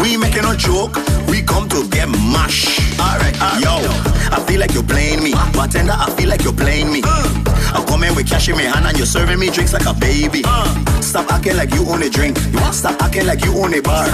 We 0.00 0.12
ain't 0.12 0.20
making 0.20 0.42
no 0.42 0.54
joke, 0.54 0.94
we 1.28 1.42
come 1.42 1.68
to 1.70 1.88
get 1.88 2.08
mash. 2.08 2.78
Alright, 3.00 3.34
yo, 3.60 3.74
I 4.30 4.44
feel 4.46 4.60
like 4.60 4.72
you're 4.72 4.84
playing 4.84 5.24
me. 5.24 5.32
Bartender, 5.54 5.96
I 5.96 6.10
feel 6.16 6.28
like 6.28 6.42
you're 6.42 6.52
playing 6.52 6.92
me. 6.92 7.02
Uh. 7.04 7.55
I'm 7.74 7.86
coming 7.86 8.14
with 8.14 8.28
cash 8.28 8.48
in 8.48 8.56
my 8.56 8.62
hand 8.62 8.86
and 8.86 8.96
you're 8.96 9.06
serving 9.06 9.38
me 9.38 9.50
drinks 9.50 9.72
like 9.72 9.86
a 9.86 9.94
baby. 9.94 10.42
Stop 11.00 11.30
acting 11.32 11.56
like 11.56 11.72
you 11.72 11.86
own 11.88 12.02
a 12.02 12.10
drink. 12.10 12.38
You 12.52 12.60
want 12.60 12.74
Stop 12.74 13.00
acting 13.02 13.26
like 13.26 13.44
you 13.44 13.52
own 13.56 13.74
a 13.74 13.80
bar. 13.80 14.06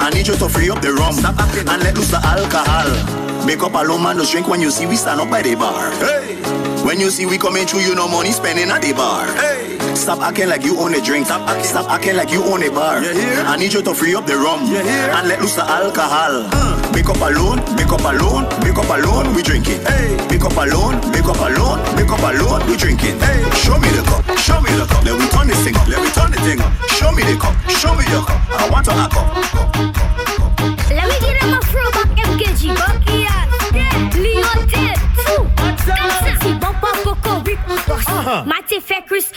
I 0.00 0.10
need 0.10 0.26
you 0.26 0.36
to 0.36 0.48
free 0.48 0.70
up 0.70 0.80
the 0.82 0.92
rum 0.92 1.14
and 1.18 1.82
let 1.82 1.94
loose 1.94 2.10
the 2.10 2.20
alcohol. 2.24 3.46
Make 3.46 3.62
up 3.62 3.74
alone, 3.74 4.02
man, 4.02 4.18
just 4.18 4.32
drink 4.32 4.48
when 4.48 4.60
you 4.60 4.70
see 4.70 4.86
we 4.86 4.96
stand 4.96 5.20
up 5.20 5.30
by 5.30 5.42
the 5.42 5.54
bar. 5.54 5.90
Hey. 6.02 6.36
When 6.84 7.00
you 7.00 7.10
see 7.10 7.26
we 7.26 7.38
coming 7.38 7.66
through, 7.66 7.80
you 7.80 7.94
know 7.94 8.08
money 8.08 8.32
spending 8.32 8.70
at 8.70 8.82
the 8.82 8.92
bar. 8.92 9.26
Hey. 9.34 9.67
Stop 9.98 10.20
acting 10.20 10.48
like 10.48 10.64
you 10.64 10.78
own 10.78 10.94
a 10.94 11.00
drink. 11.00 11.26
Stop 11.26 11.42
acting, 11.48 11.64
Stop 11.64 11.90
acting 11.90 12.16
like 12.16 12.30
you 12.30 12.42
own 12.44 12.62
a 12.62 12.70
bar. 12.70 13.02
I 13.02 13.56
need 13.56 13.72
you 13.72 13.82
to 13.82 13.92
free 13.92 14.14
up 14.14 14.26
the 14.26 14.36
rum 14.36 14.60
and 14.60 15.28
let 15.28 15.40
loose 15.40 15.56
the 15.56 15.64
alcohol. 15.64 16.46
Make 16.94 17.10
up 17.10 17.20
alone, 17.20 17.58
make 17.74 17.92
up 17.92 18.00
alone, 18.06 18.46
make 18.62 18.78
up 18.78 18.88
alone, 18.88 19.34
we 19.34 19.42
drinking. 19.42 19.82
Hey. 19.82 20.16
Make 20.30 20.44
up 20.46 20.56
alone, 20.56 21.02
make 21.10 21.26
up 21.26 21.42
alone, 21.42 21.82
make 21.98 22.10
up 22.10 22.22
alone, 22.22 22.62
we 22.70 22.76
drinking. 22.76 23.18
Hey. 23.18 23.42
Show 23.58 23.76
me 23.78 23.90
the 23.90 24.02
cup, 24.06 24.22
show 24.38 24.60
me 24.62 24.70
the 24.78 24.86
cup. 24.86 25.04
Let 25.04 25.18
me 25.18 25.26
turn 25.28 25.48
this 25.48 25.60
thing 25.66 25.76
up, 25.76 25.88
let 25.88 26.00
me 26.00 26.10
turn 26.14 26.30
the 26.30 26.40
thing 26.46 26.60
up. 26.62 26.72
Show 26.94 27.10
me 27.12 27.22
the 27.26 27.36
cup, 27.36 27.54
show 27.68 27.92
me 27.98 28.04
your 28.08 28.22
cup. 28.22 28.38
I 28.54 28.70
want 28.70 28.86
to 28.86 28.92
a 28.94 29.06
cup. 29.10 29.26
Let 30.94 31.06
me 31.10 31.16
get 31.20 31.42
him 31.42 31.52
a 31.52 31.60
throwback 31.68 32.08
MKG. 32.16 32.72
Bucky 32.78 33.26
Leo 34.16 34.52
Ted. 34.70 34.98
Si 36.42 36.52
bon 36.54 36.74
pa 36.80 36.92
poko 37.02 37.42
rip 37.44 37.58
Kos 37.86 38.04
Mate 38.46 38.80
fe 38.80 39.02
Chris 39.06 39.32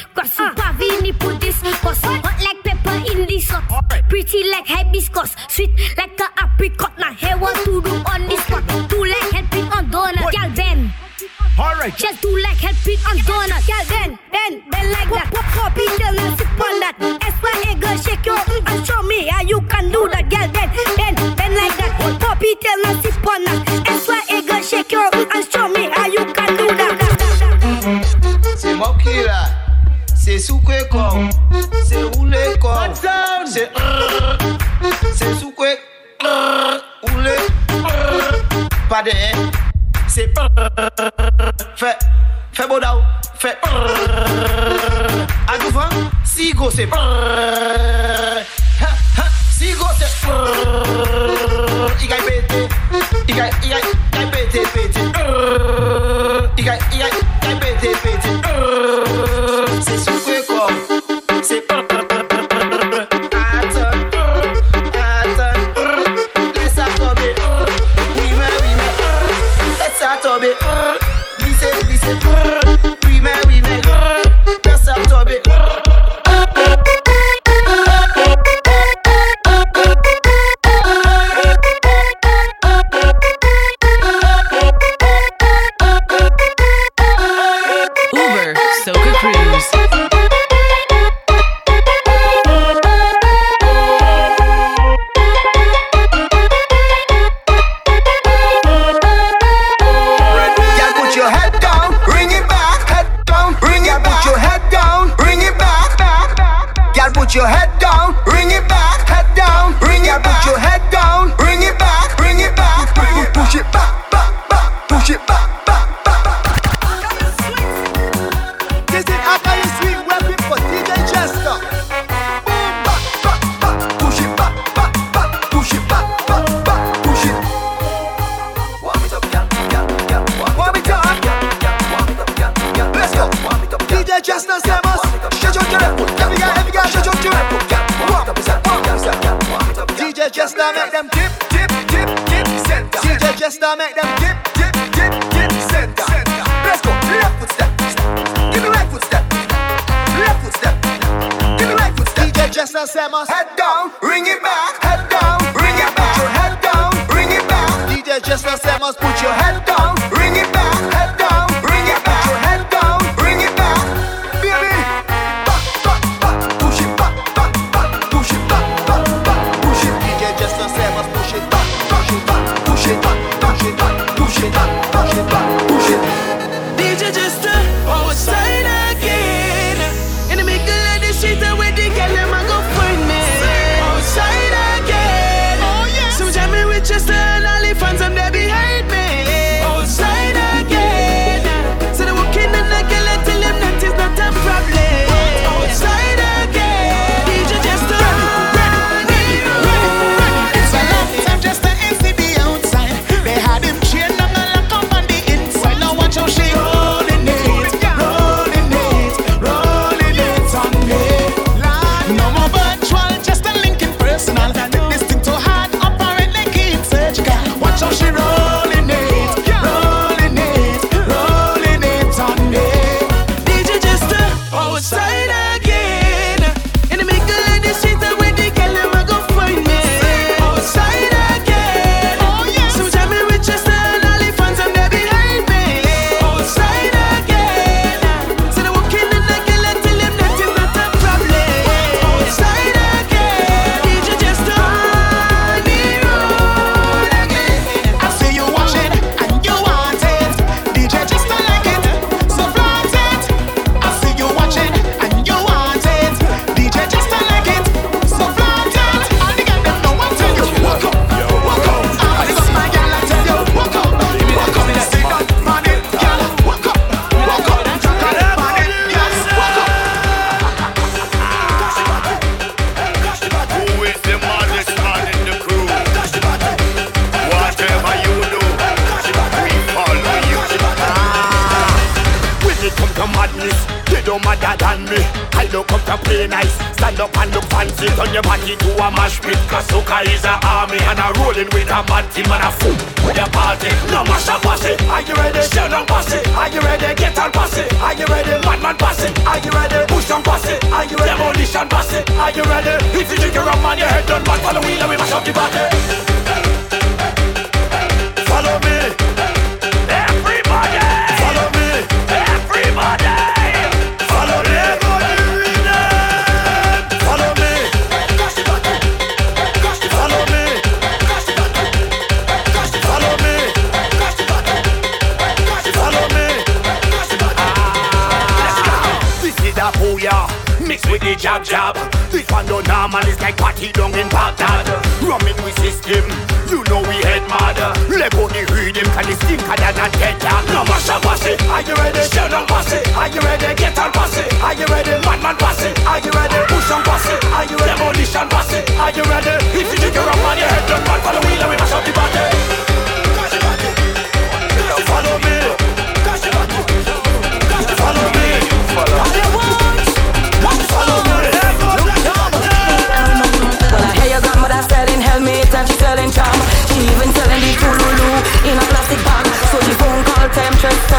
partnered 334.12 334.68
Rumming 335.02 335.40
we 335.42 335.52
system, 335.64 336.04
you 336.52 336.62
know 336.70 336.84
we 336.86 337.00
head 337.08 337.24
mad 337.32 337.58
Let 337.90 338.12
go 338.12 338.28
the 338.28 338.44
rhythm, 338.54 338.86
can 338.94 339.06
the 339.08 339.16
skin 339.24 339.40
can 339.40 339.60
and 339.64 339.94
dead 339.98 340.20
down 340.22 340.46
No 340.52 340.62
mash 340.68 340.90
up 340.92 341.02
pass 341.02 341.26
it, 341.26 341.42
are 341.48 341.64
you 341.64 341.74
ready? 341.76 342.04
Shell 342.12 342.36
on 342.36 342.46
pass 342.46 342.72
it, 342.72 342.86
are 342.94 343.10
you 343.10 343.22
ready? 343.22 343.50
Get 343.56 343.80
on 343.80 343.92
pass 343.92 344.18
it, 344.20 344.30
are 344.44 344.54
you 344.54 344.68
ready? 344.68 344.94
Madman 345.08 345.36
pass 345.40 345.64
it, 345.64 345.74
are 345.88 346.00
you 346.00 346.12
ready? 346.12 346.40
Push 346.52 346.72
on 346.72 346.84
pass 346.84 347.08
it, 347.08 347.24
are 347.26 347.46
you 347.48 347.58
ready? 347.58 347.80
Demolition 347.80 348.28
pass 348.30 348.54
it, 348.54 348.70
are 348.78 348.92
you 348.92 349.04
ready? 349.10 349.41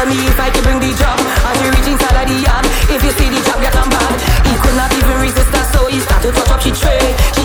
for 0.03 0.09
me 0.09 0.27
if 0.27 0.39
I 0.39 0.49
could 0.51 0.63
bring 0.63 0.79
the 0.79 0.91
job. 0.99 1.15
As 1.47 1.55
you 1.63 1.71
reach 1.71 1.87
inside 1.87 2.17
of 2.19 2.27
the 2.27 2.37
yard, 2.43 2.65
if 2.91 2.99
you 3.03 3.11
see 3.15 3.29
the 3.31 3.39
job, 3.47 3.59
get 3.63 3.75
on 3.75 3.87
bad. 3.87 4.19
He 4.43 4.53
could 4.59 4.75
not 4.75 4.91
even 4.91 5.15
resist 5.19 5.51
her, 5.55 5.65
so 5.71 5.87
he 5.87 5.99
started 5.99 6.35
to 6.35 6.41
touch 6.43 6.51
up 6.51 6.59
she 6.59 6.71
tray. 6.71 7.15
She 7.35 7.42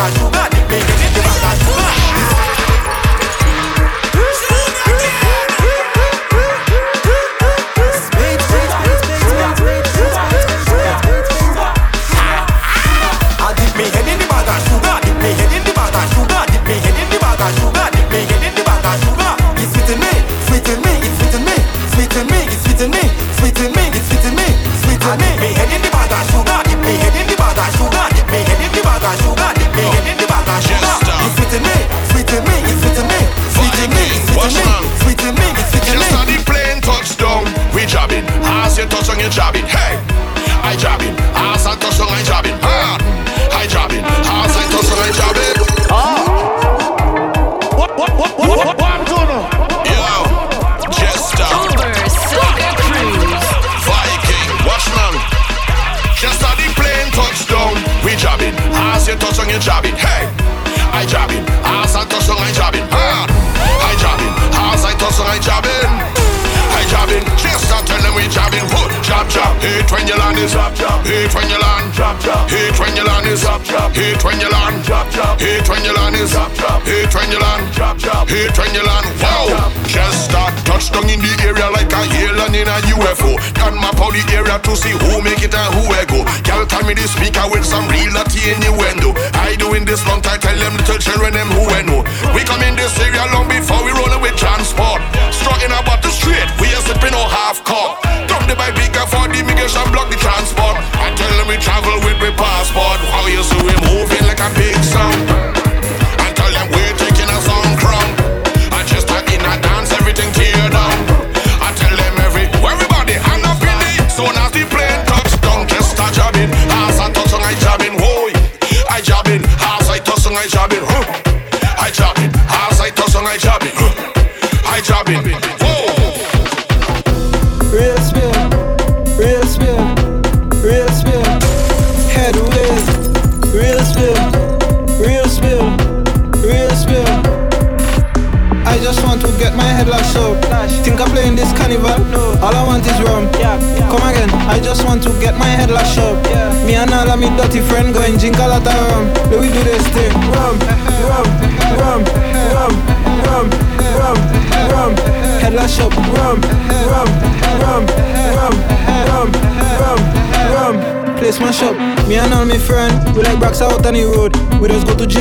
가지고. 0.00 0.39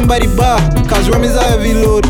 By 0.10 0.18
the 0.18 0.28
bar, 0.34 0.58
cause 0.90 1.06
rum 1.08 1.22
is 1.24 1.38
a 1.38 1.44
heavy 1.54 1.78
load. 1.78 2.04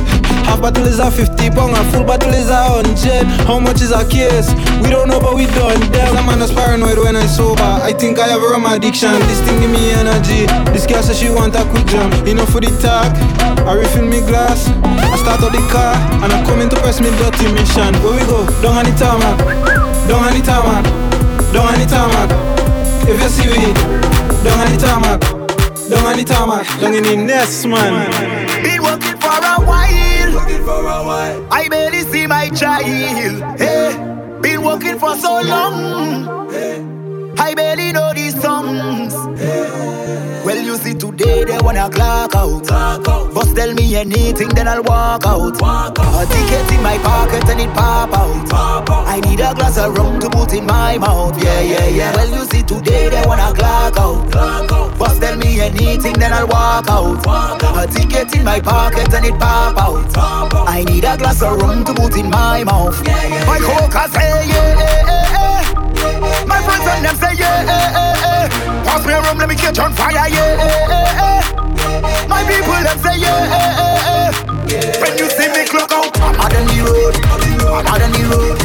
Half 0.47 0.61
bottle 0.63 0.87
is 0.87 1.03
a 1.03 1.11
50 1.11 1.51
pound, 1.51 1.75
a 1.75 1.83
full 1.91 2.07
bottle 2.07 2.31
is 2.31 2.47
a 2.47 2.79
100. 2.79 3.27
How 3.43 3.59
much 3.59 3.83
is 3.83 3.91
a 3.91 4.07
case? 4.07 4.47
We 4.79 4.87
don't 4.89 5.11
know, 5.11 5.19
but 5.19 5.35
we 5.35 5.45
done 5.51 5.77
them. 5.91 6.15
Some 6.15 6.25
man 6.25 6.41
is 6.41 6.49
paranoid 6.49 6.97
when 6.97 7.19
I 7.19 7.27
sober. 7.27 7.59
I 7.59 7.91
think 7.91 8.17
I 8.17 8.31
have 8.31 8.41
a 8.41 8.47
rum 8.47 8.65
addiction. 8.65 9.11
This 9.27 9.43
thing 9.43 9.59
give 9.59 9.69
me 9.69 9.91
energy. 9.91 10.47
This 10.71 10.87
girl 10.87 11.03
says 11.03 11.19
she 11.19 11.29
want 11.29 11.59
a 11.59 11.67
quick 11.75 11.85
jump. 11.91 12.15
Enough 12.23 12.49
for 12.49 12.63
the 12.63 12.71
talk. 12.79 13.11
I 13.67 13.75
refill 13.75 14.07
me 14.07 14.23
glass. 14.23 14.71
I 15.11 15.19
start 15.19 15.43
up 15.43 15.51
the 15.51 15.59
car, 15.67 15.93
and 16.23 16.31
I'm 16.31 16.47
coming 16.47 16.71
to 16.71 16.79
press 16.79 17.03
me 17.03 17.11
dirty 17.19 17.51
mission. 17.51 17.91
Where 17.99 18.15
we 18.15 18.23
go? 18.31 18.47
Down 18.63 18.79
on 18.79 18.85
the 18.87 18.95
tarmac. 18.95 19.37
Down 20.07 20.23
on 20.23 20.33
the 20.33 20.41
tarmac. 20.41 20.87
Down 21.51 21.67
on 21.67 21.77
the 21.77 21.85
tarmac. 21.85 22.31
If 23.11 23.19
you 23.19 23.29
see 23.29 23.49
me, 23.51 23.73
down 24.43 24.55
on 24.55 24.71
the 24.71 24.77
tarmac, 24.79 25.38
down 25.89 26.05
on 26.05 26.17
the 26.17 26.23
tarmac, 26.23 26.67
down 26.79 26.93
in 26.93 27.03
the 27.03 27.15
nest, 27.15 27.65
man. 27.65 28.11
Been 28.63 28.81
working 28.83 29.17
for 29.19 29.27
a 29.27 29.59
while. 29.59 30.33
Working 30.33 30.63
for 30.63 30.81
a 30.81 31.03
while. 31.03 31.47
I 31.51 31.67
barely 31.67 32.01
see 32.03 32.27
my 32.27 32.49
child. 32.49 32.85
Hey, 33.59 33.93
been 34.41 34.63
working 34.63 34.99
for 34.99 35.15
so 35.15 35.41
long. 35.41 36.49
Hey, 36.51 36.83
I 37.37 37.53
barely 37.55 37.91
know 37.91 38.13
these 38.13 38.39
songs. 38.39 39.13
See 40.89 40.95
today 40.95 41.43
they 41.43 41.59
wanna 41.59 41.87
clock 41.87 42.33
out. 42.33 42.65
Boss 43.33 43.53
tell 43.53 43.71
me 43.75 43.95
anything, 43.95 44.49
then 44.49 44.67
I'll 44.67 44.81
walk 44.81 45.23
out. 45.23 45.53
A 45.61 46.25
ticket 46.25 46.71
in 46.71 46.81
my 46.81 46.97
pocket 46.97 47.47
and 47.47 47.61
it 47.61 47.69
pop 47.75 48.11
out. 48.11 48.51
I 49.05 49.19
need 49.19 49.39
a 49.39 49.53
glass 49.53 49.77
of 49.77 49.95
rum 49.95 50.19
to 50.19 50.29
put 50.31 50.51
in 50.51 50.65
my 50.65 50.97
mouth. 50.97 51.37
Yeah, 51.43 51.61
yeah, 51.61 51.87
yeah. 51.89 52.15
Well, 52.15 52.29
you 52.33 52.43
see 52.45 52.63
today 52.63 53.07
they 53.07 53.21
wanna 53.27 53.53
clock 53.53 53.97
out. 53.99 54.97
Boss 54.97 55.19
tell 55.19 55.37
me 55.37 55.61
anything, 55.61 56.13
then 56.13 56.33
I'll 56.33 56.47
walk 56.47 56.89
out. 56.89 57.23
A 57.77 57.85
ticket 57.85 58.35
in 58.35 58.43
my 58.43 58.59
pocket 58.59 59.13
and 59.13 59.25
it 59.27 59.37
pop 59.39 59.77
out. 59.77 60.17
I 60.67 60.83
need 60.85 61.03
a 61.03 61.15
glass 61.17 61.43
of 61.43 61.61
rum 61.61 61.85
to 61.85 61.93
put 61.93 62.17
in 62.17 62.31
my 62.31 62.63
mouth. 62.63 62.99
My 63.45 63.59
coca 63.61 64.09
say 64.09 64.47
yeah, 64.47 64.73
yeah, 64.73 65.05
yeah, 65.05 65.13
eh, 65.13 65.27
yeah. 65.33 66.03
Eh, 66.03 66.41
eh, 66.41 66.45
my 66.45 66.59
friends 66.63 66.87
and 66.87 67.05
them 67.05 67.15
say 67.17 67.35
yeah, 67.37 67.63
yeah, 67.63 67.91
yeah, 67.91 68.13
yeah. 68.15 68.18
Pass 68.89 69.05
me 69.05 69.13
a 69.13 69.21
rum, 69.21 69.37
let 69.37 69.47
me 69.47 69.53
catch 69.53 69.77
on 69.77 69.93
fire, 69.93 70.25
yeah. 70.33 71.45
My 72.27 72.41
people 72.49 72.73
them 72.73 72.97
say 73.05 73.21
yeah. 73.21 74.33
When 74.97 75.13
you 75.13 75.29
see 75.29 75.45
me 75.53 75.69
clock 75.69 75.93
out, 75.93 76.09
I'm 76.17 76.33
out 76.41 76.55
on 76.57 76.65
the 76.65 76.81
road. 76.81 77.13
I'm 77.69 77.85
out 77.85 78.01
on 78.01 78.09
the 78.09 78.23
road. 78.33 78.57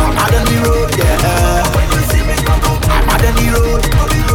I'm 0.00 0.16
out 0.16 0.32
on 0.32 0.48
the 0.48 0.56
road, 0.64 0.96
yeah. 0.96 1.60
When 1.76 1.92
you 1.92 2.00
see 2.08 2.24
me 2.24 2.32
clock 2.40 2.64
out, 2.64 2.88
I'm 2.88 3.04
out 3.04 3.20
on 3.20 3.36
the 3.36 3.52
road. 3.52 3.84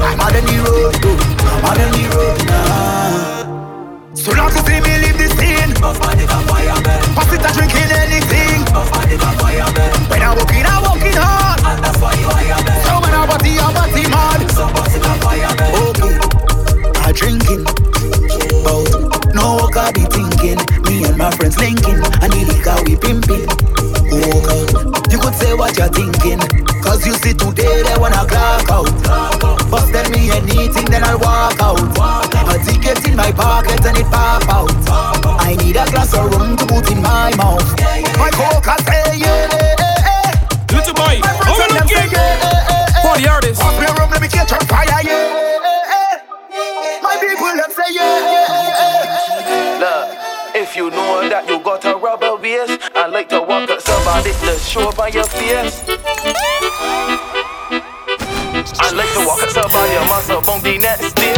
I'm 0.06 0.22
out 0.22 0.36
on 0.38 0.46
the 0.46 0.62
road. 0.62 0.94
Oh. 1.10 1.18
I'm 1.50 1.66
out 1.66 1.82
on 1.82 1.90
the 1.90 2.06
road 2.14 2.38
now. 2.46 4.14
So 4.14 4.30
long 4.38 4.54
to 4.54 4.62
see 4.62 4.78
me 4.78 4.94
leave 5.02 5.18
the 5.18 5.26
scene. 5.42 5.74
Pass 7.18 7.34
it 7.34 7.42
a 7.42 7.50
drinking 7.50 7.90
anything. 7.98 8.62
When 10.06 10.22
I'm 10.22 10.38
walking, 10.38 10.66
I'm 10.70 10.78
walking 10.78 10.81
I 17.12 17.14
drinking. 17.14 17.66
But 18.64 19.36
no 19.36 19.60
work 19.60 19.76
I 19.76 19.92
be 19.92 20.08
thinking. 20.08 20.56
Me 20.88 21.04
and 21.04 21.18
my 21.18 21.30
friends 21.36 21.58
linking. 21.60 22.00
And 22.24 22.32
the 22.32 22.40
liquor 22.48 22.80
we 22.88 22.96
pimping. 22.96 23.44
Oh 24.16 24.40
God, 24.40 25.12
you 25.12 25.20
could 25.20 25.36
say 25.36 25.54
what 25.54 25.76
you're 25.78 25.92
thinking. 25.92 26.40
Cause 26.80 27.06
you 27.06 27.12
see 27.20 27.34
today 27.34 27.84
they 27.84 27.98
wanna 28.00 28.24
clock 28.32 28.72
out. 28.72 28.88
But 29.68 29.92
tell 29.92 30.08
me 30.10 30.32
anything, 30.32 30.86
then 30.88 31.04
I'll 31.04 31.20
walk 31.20 31.60
out. 31.60 31.84
A 32.48 32.56
ticket 32.64 33.04
in 33.06 33.18
my 33.18 33.32
pocket 33.34 33.84
and 33.86 33.98
it 33.98 34.08
pop 34.08 34.48
out. 34.48 34.72
I 35.44 35.56
need 35.60 35.76
a 35.76 35.84
glass 35.92 36.14
of 36.16 36.32
rum 36.32 36.56
to 36.56 36.66
put 36.66 36.90
in 36.92 37.02
my 37.02 37.36
mouth. 37.36 37.68
My 38.16 38.32
coca 38.32 38.80
say 38.88 39.20
yeah. 39.20 39.52
Little 40.72 40.96
boy, 40.96 41.20
My 41.20 41.28
how 41.44 41.56
friends 41.60 41.60
we 41.60 41.76
and 41.76 41.76
them 41.76 41.88
say 41.92 42.04
looking? 42.08 42.16
yeah. 42.16 43.04
For 43.04 43.20
the 43.20 43.28
artist. 43.28 43.51
Look, 51.02 51.24
if 51.24 51.26
you 51.26 51.30
know 51.30 51.30
that 51.30 51.50
you 51.50 51.60
got 51.64 51.86
a 51.86 51.96
rubber 51.96 52.36
waist, 52.38 52.80
I 52.96 53.08
like 53.08 53.30
to 53.30 53.42
walk 53.42 53.70
up 53.70 53.82
somebody 53.82 54.32
to 54.32 54.60
show 54.60 54.90
up 54.90 55.00
on 55.00 55.12
your 55.12 55.26
face. 55.26 55.84
I 58.80 58.92
like 58.94 59.12
to 59.14 59.26
walk 59.26 59.42
up 59.42 59.50
somebody 59.50 59.96
a 59.96 60.06
muscle 60.06 60.44
on 60.48 60.62
the 60.62 60.78
next 60.78 61.14
day. 61.16 61.34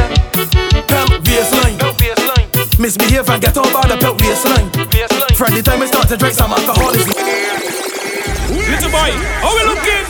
Pimp 0.88 1.24
baseline. 1.24 1.78
Belt 1.80 1.98
baseline, 1.98 2.80
Misbehave 2.80 3.30
and 3.30 3.42
get 3.42 3.58
over 3.58 3.88
the 3.88 3.98
belt 4.00 4.18
baseline. 4.20 4.70
baseline. 4.92 5.36
From 5.36 5.54
the 5.54 5.62
time 5.62 5.80
we 5.80 5.88
start 5.88 6.08
to 6.10 6.18
drink 6.18 6.34
some 6.36 6.52
alcohol 6.52 6.90
is 6.92 7.08
Little 7.08 8.92
boy, 8.92 9.12
how 9.40 9.56
we 9.56 9.64
looking? 9.64 10.06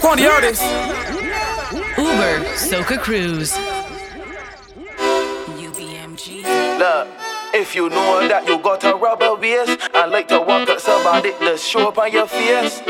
For 0.00 0.16
the 0.16 0.26
artist. 0.30 0.62
Uber 1.96 2.44
Soca 2.56 2.98
Cruise. 2.98 3.52
UBMG. 5.56 6.42
Look, 6.78 7.08
if 7.54 7.74
you 7.74 7.88
know 7.88 8.26
that 8.28 8.46
you 8.46 8.58
got 8.58 8.84
a 8.84 8.94
rubber 8.94 9.34
waist, 9.36 9.78
I 9.94 10.06
like 10.06 10.28
to 10.28 10.40
walk 10.40 10.68
up 10.68 10.80
somebody 10.80 11.32
to 11.40 11.56
show 11.56 11.88
up 11.88 11.98
on 11.98 12.12
your 12.12 12.26
face. 12.26 12.82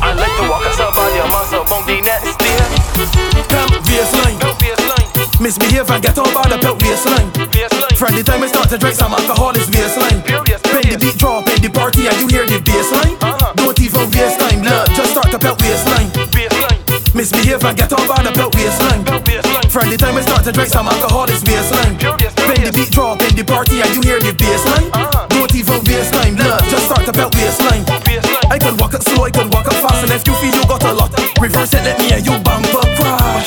I 0.00 0.12
like 0.16 0.34
to 0.36 0.44
walk 0.48 0.64
up 0.66 0.74
somebody 0.74 1.18
a 1.18 1.26
muscle 1.28 1.64
on 1.70 1.86
the 1.86 2.00
next 2.02 2.36
day. 2.38 2.58
Pimp 3.48 3.72
baseline. 3.88 4.38
Misbehave 5.40 5.88
and 5.90 6.02
get 6.02 6.18
over 6.18 6.44
the 6.48 6.58
belt 6.60 6.78
baseline. 6.78 7.30
From 7.96 8.14
the 8.14 8.22
time 8.22 8.40
we 8.40 8.48
start 8.48 8.68
to 8.70 8.78
drink 8.78 8.96
some 8.96 9.12
alcohol 9.12 9.56
is 9.56 9.68
baseline. 9.68 10.20
Period, 10.24 10.60
When 10.72 10.84
the 10.88 10.98
beat 11.00 11.16
drop 11.16 11.48
in 11.48 11.62
the 11.62 11.70
party 11.70 12.06
and 12.08 12.16
you 12.20 12.28
hear 12.28 12.46
the 12.46 12.60
baseline, 12.60 13.16
Uh-huh. 13.22 13.52
don't 13.56 13.80
even 13.80 14.04
waste 14.12 14.38
time. 14.40 14.62
Look, 14.62 14.92
just 14.92 15.12
start 15.12 15.30
the 15.32 15.38
belt. 15.38 15.58
Baseline, 15.58 16.10
Misbehave 17.14 17.64
and 17.64 17.76
get 17.76 17.92
over 17.92 18.22
the 18.22 18.32
belt 18.32 18.52
baseline. 18.52 19.59
From 19.70 19.86
the 19.86 19.94
time 19.94 20.18
we 20.18 20.22
start 20.26 20.42
to 20.42 20.50
drink 20.50 20.66
some 20.66 20.90
alcohol 20.90 21.30
is 21.30 21.46
baseline. 21.46 21.94
When 22.42 22.58
the 22.58 22.74
beat 22.74 22.90
drop 22.90 23.22
in 23.22 23.38
the 23.38 23.46
party 23.46 23.78
and 23.78 23.94
you 23.94 24.02
hear 24.02 24.18
the 24.18 24.34
baseline, 24.34 24.90
don't 25.30 25.54
even 25.54 25.78
waste. 25.86 26.10
Look, 26.10 26.58
just 26.66 26.90
start 26.90 27.06
to 27.06 27.14
belt 27.14 27.30
baseline. 27.38 27.86
Baseline. 28.02 28.50
I 28.50 28.58
can 28.58 28.74
walk 28.82 28.98
it 28.98 29.06
slow, 29.06 29.22
I 29.22 29.30
can 29.30 29.46
walk 29.54 29.70
it 29.70 29.78
fast, 29.78 30.02
and 30.02 30.10
if 30.10 30.26
you 30.26 30.34
feel 30.42 30.50
you 30.50 30.66
got 30.66 30.82
a 30.82 30.90
lot, 30.90 31.14
reverse 31.38 31.70
it, 31.70 31.86
let 31.86 32.02
me 32.02 32.10
and 32.10 32.26
you 32.26 32.34
bumper 32.42 32.82
crash. 32.98 33.46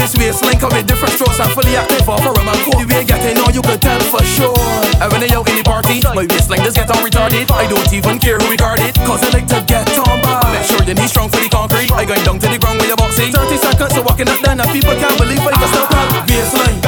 This 0.00 0.16
waistline 0.16 0.56
come 0.56 0.72
with 0.72 0.88
different 0.88 1.12
strokes. 1.12 1.36
I'm 1.36 1.52
fully 1.52 1.76
active 1.76 2.00
for 2.00 2.16
a 2.16 2.40
man 2.40 2.56
cool. 2.64 2.80
The 2.80 2.88
way 2.88 3.04
getting 3.04 3.36
on, 3.44 3.52
you 3.52 3.60
could 3.60 3.80
tell 3.84 4.00
for 4.08 4.24
sure. 4.24 4.56
And 5.04 5.12
when 5.12 5.20
they 5.20 5.28
out 5.36 5.44
in 5.52 5.60
the 5.60 5.64
party, 5.68 6.00
my 6.16 6.24
waistline 6.24 6.64
just 6.64 6.80
get 6.80 6.88
on 6.88 7.04
retarded. 7.04 7.44
I 7.52 7.68
don't 7.68 7.92
even 7.92 8.16
care 8.16 8.40
who 8.40 8.48
record 8.48 8.80
it, 8.80 8.96
cause 9.04 9.20
I 9.20 9.36
like 9.36 9.48
to 9.52 9.60
get 9.68 9.84
on 10.00 10.16
bad. 10.24 10.48
Make 10.48 10.64
sure 10.64 10.80
you 10.80 10.96
need 10.96 11.12
strong 11.12 11.28
for 11.28 11.44
the 11.44 11.52
concrete. 11.52 11.92
I 11.92 12.08
going 12.08 12.24
down 12.24 12.40
to 12.40 12.48
the 12.48 12.56
ground 12.56 12.80
with 12.80 12.88
your 12.88 12.99
boxing. 13.20 13.32
30 13.32 13.56
seconds 13.56 13.92
to 13.94 14.02
walking 14.02 14.28
up, 14.28 14.40
then 14.40 14.60
and 14.60 14.70
people 14.70 14.94
can't 14.96 15.18
believe 15.18 15.40
I 15.40 15.52
can 15.52 15.68
still 15.68 15.86
tell. 15.86 16.08
Waistline. 16.24 16.78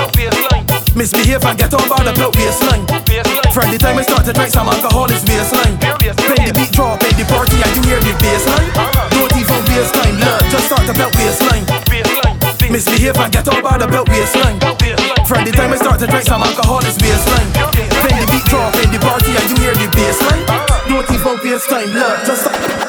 Misbehave 0.97 1.45
and 1.45 1.59
get 1.59 1.71
by 1.73 2.05
the 2.05 2.13
belt 2.17 2.37
waistline. 2.37 2.85
From 3.53 3.69
time 3.77 3.99
I 3.99 4.03
start 4.03 4.25
to 4.25 4.33
drink 4.33 4.53
some 4.53 4.69
alcohol, 4.69 5.11
it's 5.11 5.25
waistline. 5.29 5.77
When 6.29 6.41
the 6.47 6.53
beat 6.55 6.73
drop 6.73 7.03
in 7.05 7.17
the 7.17 7.25
party 7.29 7.59
and 7.61 7.73
you 7.77 7.83
hear 7.89 8.01
the 8.01 8.13
bassline. 8.21 8.69
Don't 9.13 9.35
even 9.37 9.61
waste 9.73 9.95
time, 9.95 10.17
learn, 10.21 10.43
just 10.49 10.67
start 10.69 10.85
the 10.87 10.95
belt 10.95 11.13
waistline. 11.17 11.65
Misbehave 12.71 13.17
and 13.17 13.33
get 13.33 13.45
by 13.45 13.77
the 13.77 13.89
belt 13.89 14.09
waistline. 14.09 14.61
From 15.27 15.45
time 15.53 15.73
I 15.73 15.77
start 15.77 16.01
to 16.01 16.07
drink 16.07 16.25
some 16.25 16.43
alcohol, 16.43 16.81
it's 16.85 16.97
waistline. 17.01 17.49
When 18.05 18.17
the 18.21 18.27
beat 18.33 18.47
drop 18.49 18.77
in 18.81 18.89
the 18.93 19.01
party 19.01 19.33
and 19.37 19.47
you 19.49 19.57
hear 19.65 19.75
the 19.77 19.89
bassline. 19.97 20.45
Don't 20.89 21.09
even 21.09 21.37
waste 21.45 21.69
time, 21.69 21.89
learn, 21.93 22.21
just 22.25 22.82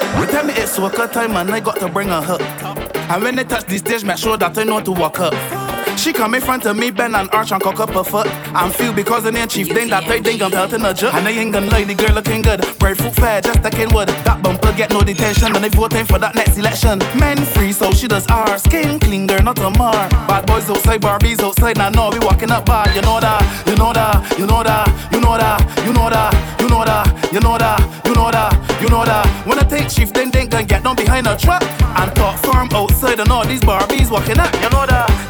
it's 0.63 0.79
worker 0.79 1.07
time 1.07 1.35
and 1.35 1.51
I 1.51 1.59
got 1.59 1.79
to 1.79 1.89
bring 1.89 2.09
a 2.09 2.21
hook. 2.21 2.41
And 2.41 3.23
when 3.23 3.35
they 3.35 3.43
touch 3.43 3.65
the 3.65 3.77
stage, 3.77 4.03
make 4.05 4.17
sure 4.17 4.37
that 4.37 4.57
I 4.57 4.63
know 4.63 4.79
to 4.81 4.91
walk 4.91 5.19
up. 5.19 5.62
She 5.97 6.11
come 6.11 6.33
in 6.33 6.41
front 6.41 6.65
of 6.65 6.75
me, 6.75 6.91
bend 6.91 7.15
and 7.15 7.29
arch 7.31 7.51
and 7.51 7.61
cock 7.61 7.79
up 7.79 7.91
her 7.91 8.03
foot. 8.03 8.27
I'm 8.53 8.71
feel 8.71 8.93
because 8.93 9.23
the 9.23 9.31
name 9.31 9.47
chief 9.47 9.67
thing 9.67 9.89
that 9.89 10.03
I 10.03 10.19
think 10.19 10.41
I'm 10.41 10.51
pelting 10.51 10.81
a 10.81 10.93
juk. 10.93 11.13
And 11.13 11.27
I 11.27 11.31
ain't 11.31 11.53
gonna 11.53 11.85
the 11.85 11.95
girl 11.95 12.15
looking 12.15 12.41
good. 12.41 12.61
Breadfruit 12.77 13.15
fair, 13.15 13.41
just 13.41 13.59
a 13.59 13.87
wood. 13.93 14.09
That 14.25 14.41
bumper 14.43 14.73
get 14.73 14.91
no 14.91 15.01
detention. 15.01 15.55
And 15.55 15.63
they 15.63 15.69
voting 15.69 16.05
for 16.05 16.19
that 16.19 16.35
next 16.35 16.57
election. 16.57 16.99
Men 17.17 17.37
free, 17.37 17.71
so 17.71 17.91
she 17.91 18.07
does 18.07 18.27
R. 18.27 18.57
Skin 18.57 18.99
clean, 18.99 19.27
girl, 19.27 19.41
not 19.43 19.59
a 19.59 19.69
mar. 19.77 20.09
Bad 20.27 20.45
boys 20.45 20.69
outside, 20.69 21.01
Barbies 21.01 21.39
outside. 21.41 21.77
Now, 21.77 21.89
no, 21.89 22.09
we 22.09 22.19
walking 22.19 22.51
up 22.51 22.65
bar. 22.65 22.87
You 22.93 23.01
know 23.01 23.19
that, 23.19 23.41
you 23.67 23.75
know 23.75 23.93
that, 23.93 24.37
you 24.37 24.45
know 24.45 24.63
that, 24.63 24.87
you 25.13 25.19
know 25.21 25.37
that, 25.37 25.59
you 25.85 25.93
know 25.93 26.09
that, 26.09 26.33
you 26.61 26.69
know 26.69 26.83
that, 26.83 27.33
you 27.33 27.39
know 27.39 27.57
that, 27.57 27.79
you 28.05 28.15
know 28.15 28.31
that, 28.31 28.81
you 28.81 28.89
know 28.89 29.05
that. 29.05 29.47
When 29.47 29.59
I 29.59 29.63
take 29.63 29.89
chief, 29.89 30.11
then 30.11 30.31
they 30.31 30.47
gonna 30.47 30.65
get 30.65 30.83
down 30.83 30.95
behind 30.95 31.27
a 31.27 31.37
truck. 31.37 31.63
And 31.63 32.13
talk 32.15 32.37
firm 32.39 32.69
outside 32.73 33.19
and 33.19 33.29
all 33.29 33.45
these 33.45 33.61
Barbies 33.61 34.11
walking 34.11 34.39
up. 34.39 34.53
You 34.55 34.69
know 34.69 34.85
that 34.85 35.22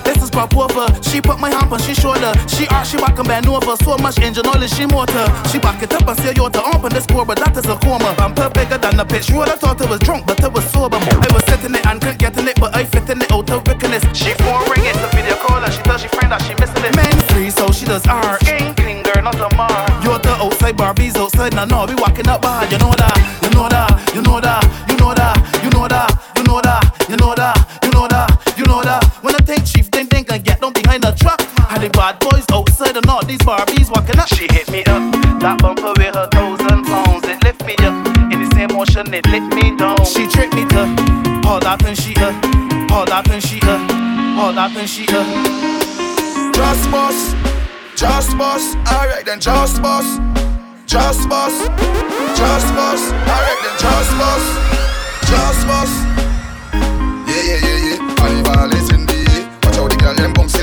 up 0.44 0.56
over. 0.58 0.88
She 1.02 1.22
put 1.22 1.40
my 1.40 1.50
hand 1.50 1.72
on 1.72 1.80
she 1.80 1.96
shoulder. 1.96 2.34
She 2.48 2.68
art, 2.68 2.86
she 2.86 2.98
back 2.98 3.18
and 3.18 3.28
bend 3.28 3.48
over. 3.48 3.76
So 3.78 3.98
much 3.98 4.20
engine 4.20 4.44
knowledge, 4.44 4.74
she 4.74 4.86
motor. 4.86 5.26
She 5.50 5.58
back 5.60 5.82
it 5.82 5.94
up 5.94 6.08
and 6.08 6.18
say 6.20 6.34
you're 6.36 6.50
the 6.50 6.62
ump 6.62 6.84
and 6.84 6.92
this 6.92 7.08
poor, 7.08 7.26
but 7.26 7.38
that 7.40 7.56
is 7.56 7.66
a 7.66 7.76
coma. 7.80 8.14
Bumper 8.18 8.50
bigger 8.52 8.78
than 8.78 8.98
the 8.98 9.06
pitch. 9.06 9.30
You 9.30 9.38
would 9.38 9.48
have 9.48 9.60
thought 9.60 9.82
I 9.82 9.90
was 9.90 10.00
drunk, 10.00 10.28
but 10.28 10.44
I 10.44 10.50
was 10.50 10.66
sober. 10.72 10.98
I 11.00 11.28
was 11.34 11.44
sitting 11.46 11.74
it 11.76 11.86
and 11.86 12.02
couldn't 12.02 12.20
get 12.20 12.38
in 12.38 12.48
it, 12.48 12.60
but 12.60 12.76
I 12.76 12.84
fit 12.84 13.10
in 13.10 13.22
it 13.22 13.32
out 13.32 13.50
of 13.50 13.66
wickedness. 13.68 14.04
She 14.14 14.34
phone 14.44 14.68
ring 14.70 14.84
it, 14.84 14.96
the 15.00 15.10
video 15.16 15.36
caller. 15.40 15.72
She 15.72 15.82
tells 15.84 16.02
she 16.02 16.10
friend 16.10 16.32
that 16.32 16.42
she 16.44 16.54
missing 16.60 16.84
it. 16.84 16.96
Men 16.96 17.16
free, 17.32 17.50
so 17.50 17.72
she 17.72 17.86
does 17.86 18.06
art. 18.08 18.42
Skin 18.44 18.76
clean 18.76 19.02
girl, 19.04 19.24
not 19.24 19.40
a 19.40 19.50
mar. 19.56 19.72
You're 20.04 20.20
the 20.20 20.36
outside 20.44 20.76
Barbies 20.76 21.16
outside, 21.16 21.54
now 21.56 21.66
no, 21.66 21.86
we 21.88 21.96
walking 21.96 22.28
up 22.28 22.44
hard. 22.44 22.72
You 22.72 22.80
know 22.80 22.92
that, 22.92 23.16
you 23.44 23.50
know 23.56 23.70
that, 23.70 24.12
you 24.14 24.22
know 24.22 24.42
that, 24.42 24.62
you 24.90 24.98
know 24.98 25.14
that, 25.14 25.36
you 25.64 25.70
know 25.72 25.88
that, 25.88 26.10
you 26.36 26.44
know 26.44 26.60
that, 26.60 27.10
you 27.10 27.16
know 27.16 27.34
that. 27.36 27.80
You 27.84 27.92
know 27.92 28.08
that. 28.08 28.13
Boys 32.94 32.98
outside 32.98 32.98
and 32.98 33.10
all 33.10 33.26
these 33.26 33.40
Barbies 33.40 33.90
walking 33.90 34.20
up. 34.20 34.28
She 34.28 34.48
hit 34.52 34.70
me 34.72 34.84
up, 34.86 35.40
that 35.42 35.60
bumper 35.62 35.94
with 35.98 36.16
her 36.16 36.28
thousand 36.28 36.86
pounds. 36.86 37.26
It 37.26 37.44
lift 37.44 37.66
me 37.66 37.76
up, 37.80 37.94
in 38.32 38.40
the 38.42 38.50
same 38.56 38.76
motion 38.76 39.14
it 39.14 39.26
lift 39.28 39.54
me 39.56 39.76
down. 39.78 40.06
She 40.06 40.28
tricked 40.28 40.56
me 40.56 40.66
to 40.70 40.84
all 41.48 41.60
that 41.60 41.84
and 41.86 41.98
she 41.98 42.14
uh, 42.18 42.94
all 42.94 43.06
that 43.06 43.30
and 43.30 43.44
she 43.44 43.60
uh, 43.64 44.40
all 44.40 44.54
that 44.54 44.76
and 44.76 44.90
she 44.90 45.06
uh. 45.10 45.24
Just 46.54 46.92
boss, 46.92 47.34
just 47.96 48.38
boss, 48.38 48.76
alright 48.92 49.26
then 49.26 49.40
just 49.40 49.82
boss, 49.82 50.06
just 50.86 51.28
boss, 51.30 51.54
just 52.38 52.70
boss, 52.76 53.12
alright 53.12 53.60
then 53.64 53.76
just 53.80 54.12
boss, 54.18 54.46
just 55.28 55.68
boss. 55.68 55.92
Yeah, 57.28 57.42
yeah, 57.42 57.60
yeah, 57.66 57.98
yeah. 57.98 58.16
Carnival 58.16 58.74
is 58.78 58.90
in 58.92 59.06
the 59.06 59.18
air. 59.34 59.44
Watch 59.64 59.76
how 59.76 59.88
the 59.88 59.96
girl 59.98 60.14
them 60.14 60.34
bouncing 60.34 60.63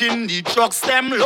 watching 0.00 0.26
the 0.26 0.42
trucks 0.42 0.80
them 0.80 1.08
low. 1.08 1.25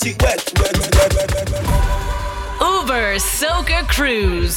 party 0.00 0.16
well, 0.20 0.36
well. 0.56 0.72
Uber 2.82 3.16
Soca 3.18 3.86
Cruise. 3.86 4.56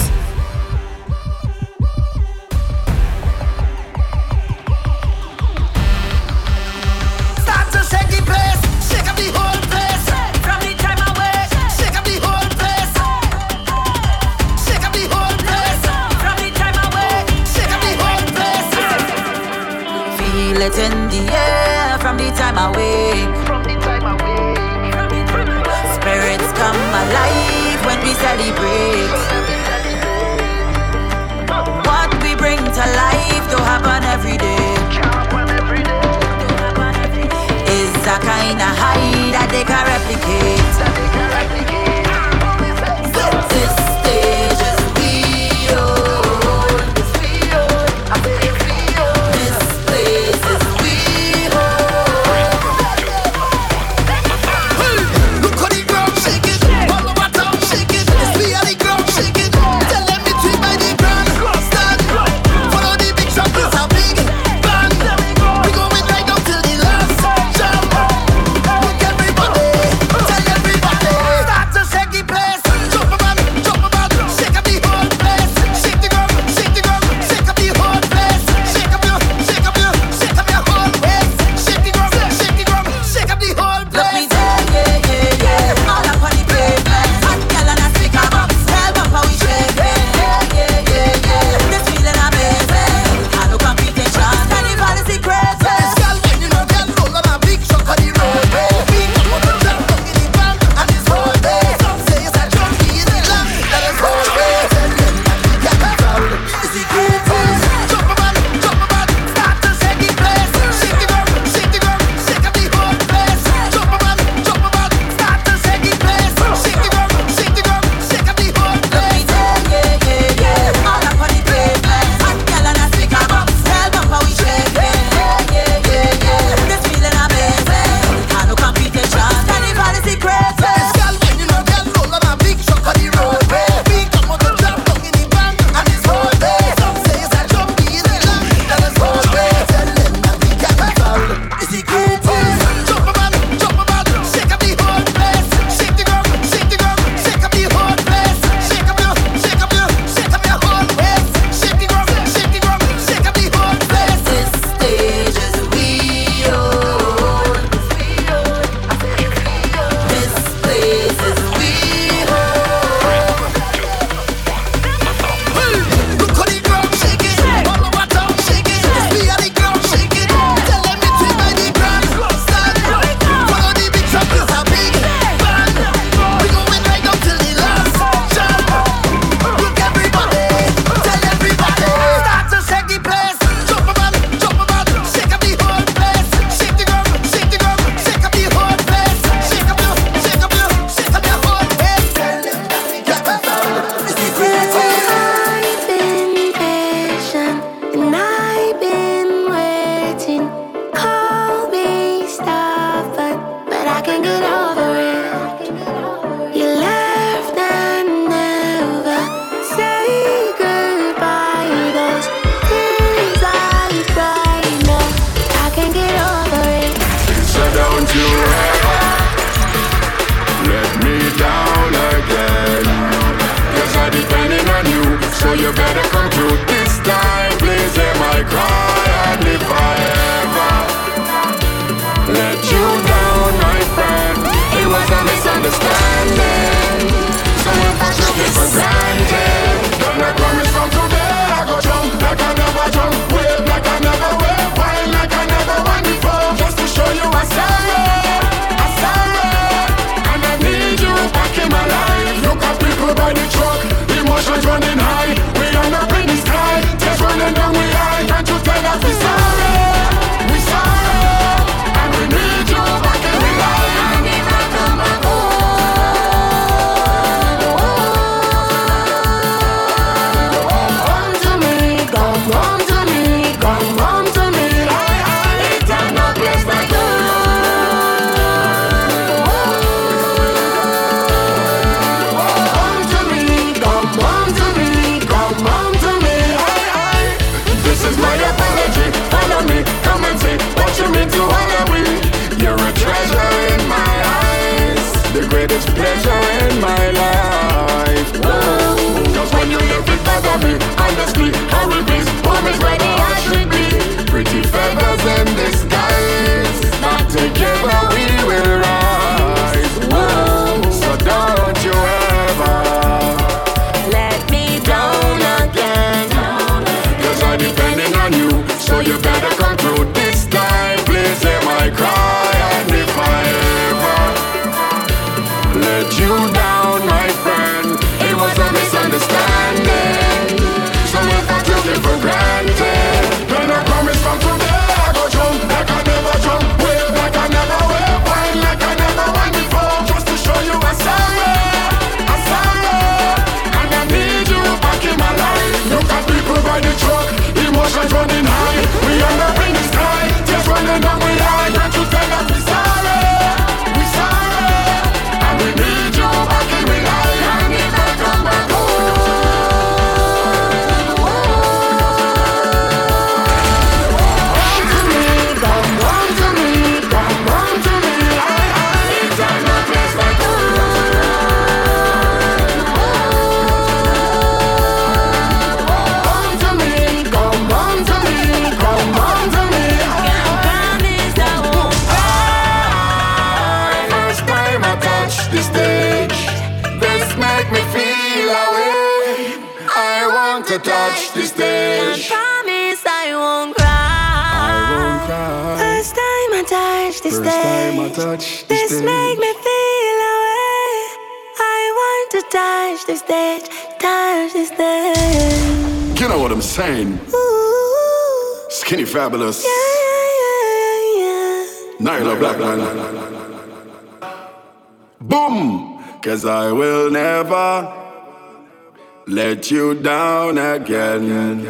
You 419.74 419.96
down 419.96 420.60
again. 420.60 421.63